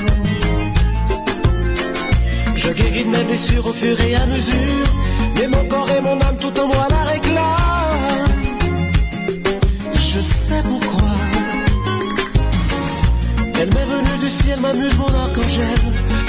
Je 2.54 2.70
guéris 2.70 3.04
de 3.04 3.10
mes 3.10 3.24
blessures 3.24 3.66
au 3.66 3.72
fur 3.72 4.00
et 4.00 4.14
à 4.14 4.26
mesure. 4.26 4.88
Mais 5.36 5.48
mon 5.48 5.64
corps 5.68 5.90
et 5.96 6.00
mon 6.00 6.20
âme, 6.20 6.36
tout 6.38 6.60
en 6.60 6.66
moi 6.66 6.86
la 6.90 7.04
réclament. 7.04 8.28
Je 9.94 10.20
sais 10.20 10.62
pourquoi. 10.62 11.08
Elle 13.60 13.70
m'est 13.74 13.88
venue 13.94 14.18
du 14.20 14.28
ciel, 14.28 14.60
m'amuse 14.60 14.96
mon 14.98 15.12
arc-en-ciel. 15.24 15.78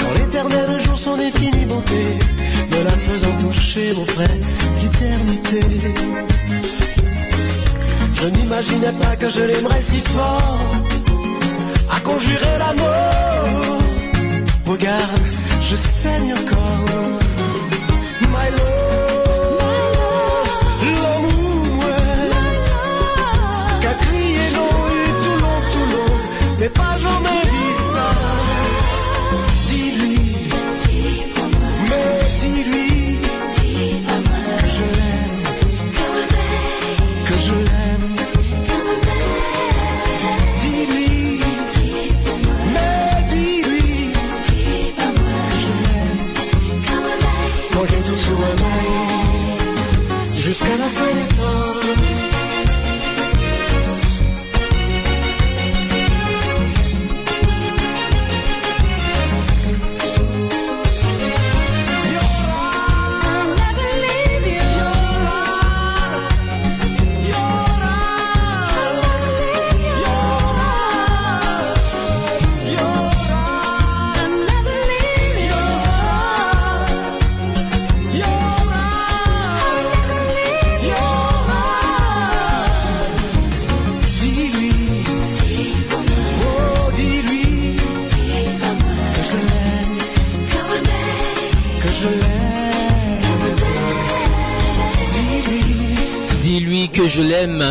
Dans 0.00 0.12
l'éternel 0.18 0.80
jour, 0.80 0.98
son 0.98 1.14
infinie 1.14 1.66
bonté. 1.66 2.39
Me 2.70 2.84
la 2.84 2.90
faisant 2.90 3.36
toucher, 3.40 3.92
mon 3.94 4.04
frère, 4.06 4.36
l'éternité. 4.80 5.60
Je 8.14 8.26
n'imaginais 8.28 8.92
pas 9.00 9.16
que 9.16 9.28
je 9.28 9.42
l'aimerais 9.42 9.80
si 9.80 10.00
fort. 10.00 10.60
À 11.90 12.00
conjurer 12.00 12.58
l'amour. 12.58 13.82
Regarde, 14.66 15.20
je 15.62 15.76
saigne 15.76 16.34
encore. 16.34 17.29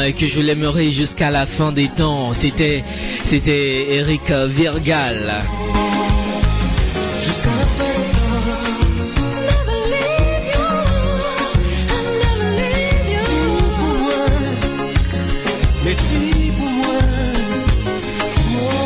Et 0.10 0.14
que 0.14 0.26
je 0.26 0.42
l'aimerai 0.42 0.90
jusqu'à 0.90 1.30
la 1.30 1.46
fin 1.46 1.72
des 1.72 1.88
temps. 1.88 2.34
C'était, 2.34 2.84
c'était 3.26 3.94
Eric 3.94 4.32
Virgal. 4.32 5.36
Jusqu'à 7.24 7.50
la 7.50 7.66
fin 7.68 7.90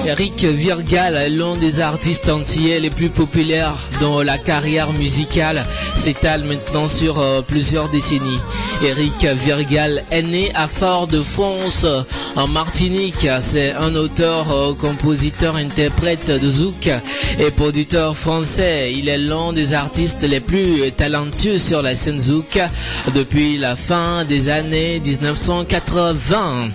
Eric 0.05 0.43
Virgal, 0.43 1.31
l'un 1.31 1.55
des 1.55 1.79
artistes 1.79 2.27
antillais 2.27 2.79
les 2.81 2.89
plus 2.89 3.09
populaires 3.09 3.77
dans 4.01 4.21
la 4.21 4.37
carrière 4.37 4.91
musicale, 4.91 5.65
s'étale 5.95 6.43
maintenant 6.43 6.89
sur 6.89 7.19
euh, 7.19 7.41
plusieurs 7.41 7.89
décennies. 7.89 8.39
Eric 8.83 9.25
Virgal 9.45 10.03
est 10.11 10.21
né 10.21 10.51
à 10.53 10.67
Fort-de-France, 10.67 11.85
en 12.35 12.47
Martinique. 12.47 13.27
C'est 13.41 13.71
un 13.73 13.95
auteur, 13.95 14.51
euh, 14.51 14.73
compositeur, 14.73 15.55
interprète 15.55 16.29
de 16.29 16.49
zouk 16.49 16.89
et 17.39 17.51
producteur 17.51 18.17
français. 18.17 18.93
Il 18.93 19.07
est 19.07 19.17
l'un 19.17 19.53
des 19.53 19.73
artistes 19.73 20.23
les 20.23 20.39
plus 20.39 20.91
talentueux 20.91 21.57
sur 21.57 21.81
la 21.81 21.95
scène 21.95 22.19
zouk 22.19 22.59
depuis 23.15 23.57
la 23.57 23.75
fin 23.75 24.25
des 24.25 24.49
années 24.49 24.99
1980. 24.99 26.71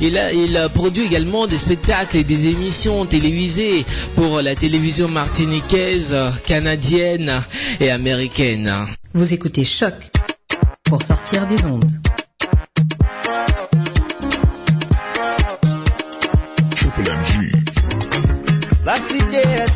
Il 0.00 0.16
a, 0.16 0.32
il 0.32 0.56
a 0.56 0.68
produit 0.68 1.04
également 1.04 1.46
des 1.46 1.58
spectacles 1.58 2.18
et 2.18 2.24
des 2.24 2.46
émissions 2.46 3.04
télévisées 3.06 3.84
pour 4.14 4.40
la 4.42 4.54
télévision 4.54 5.08
martiniquaise, 5.08 6.16
canadienne 6.46 7.42
et 7.80 7.90
américaine. 7.90 8.86
Vous 9.14 9.34
écoutez 9.34 9.64
Choc 9.64 9.94
pour 10.84 11.02
sortir 11.02 11.46
des 11.46 11.64
ondes. 11.64 11.90
Triple 16.76 17.10
MG. 17.10 17.52
La 18.86 18.96
cité 18.96 19.36
est 19.36 19.68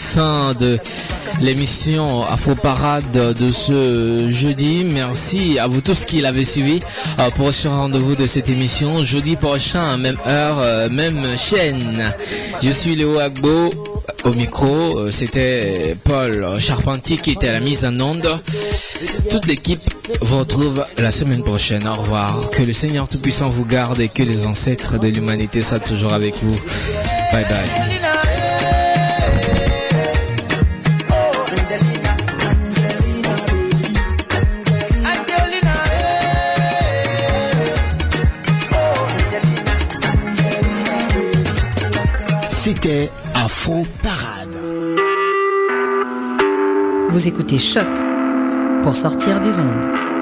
fin 0.00 0.54
de 0.54 0.78
l'émission 1.40 2.22
Afro 2.24 2.54
Parade 2.54 3.10
de 3.12 3.52
ce 3.52 4.28
jeudi. 4.30 4.84
Merci 4.92 5.58
à 5.58 5.66
vous 5.68 5.80
tous 5.80 6.04
qui 6.04 6.20
l'avez 6.20 6.44
suivi. 6.44 6.80
Euh, 7.18 7.30
prochain 7.30 7.70
rendez-vous 7.70 8.14
de 8.16 8.26
cette 8.26 8.48
émission 8.50 9.04
jeudi 9.04 9.36
prochain, 9.36 9.96
même 9.98 10.18
heure, 10.26 10.58
euh, 10.58 10.88
même 10.90 11.24
chaîne. 11.36 12.12
Je 12.62 12.70
suis 12.70 12.96
Léo 12.96 13.18
Agbo 13.18 13.70
au 14.24 14.32
micro. 14.32 14.98
Euh, 14.98 15.10
C'était 15.10 15.96
Paul 16.02 16.58
Charpentier 16.58 17.18
qui 17.18 17.32
était 17.32 17.48
à 17.48 17.52
la 17.52 17.60
mise 17.60 17.84
en 17.84 17.98
onde. 18.00 18.28
Toute 19.30 19.46
l'équipe 19.46 19.82
vous 20.20 20.38
retrouve 20.40 20.84
la 20.98 21.10
semaine 21.12 21.42
prochaine. 21.42 21.86
Au 21.86 21.94
revoir. 21.94 22.50
Que 22.50 22.62
le 22.62 22.72
Seigneur 22.72 23.06
Tout-Puissant 23.08 23.48
vous 23.48 23.64
garde 23.64 24.00
et 24.00 24.08
que 24.08 24.22
les 24.22 24.46
ancêtres 24.46 24.98
de 24.98 25.08
l'humanité 25.08 25.62
soient 25.62 25.78
toujours 25.78 26.12
avec 26.12 26.34
vous. 26.42 26.58
Bye 27.32 27.44
bye. 27.44 28.09
C'était 42.72 43.10
Afro 43.34 43.82
Parade. 44.00 44.56
Vous 47.10 47.26
écoutez 47.26 47.58
Choc 47.58 47.88
pour 48.84 48.94
sortir 48.94 49.40
des 49.40 49.58
ondes. 49.58 50.19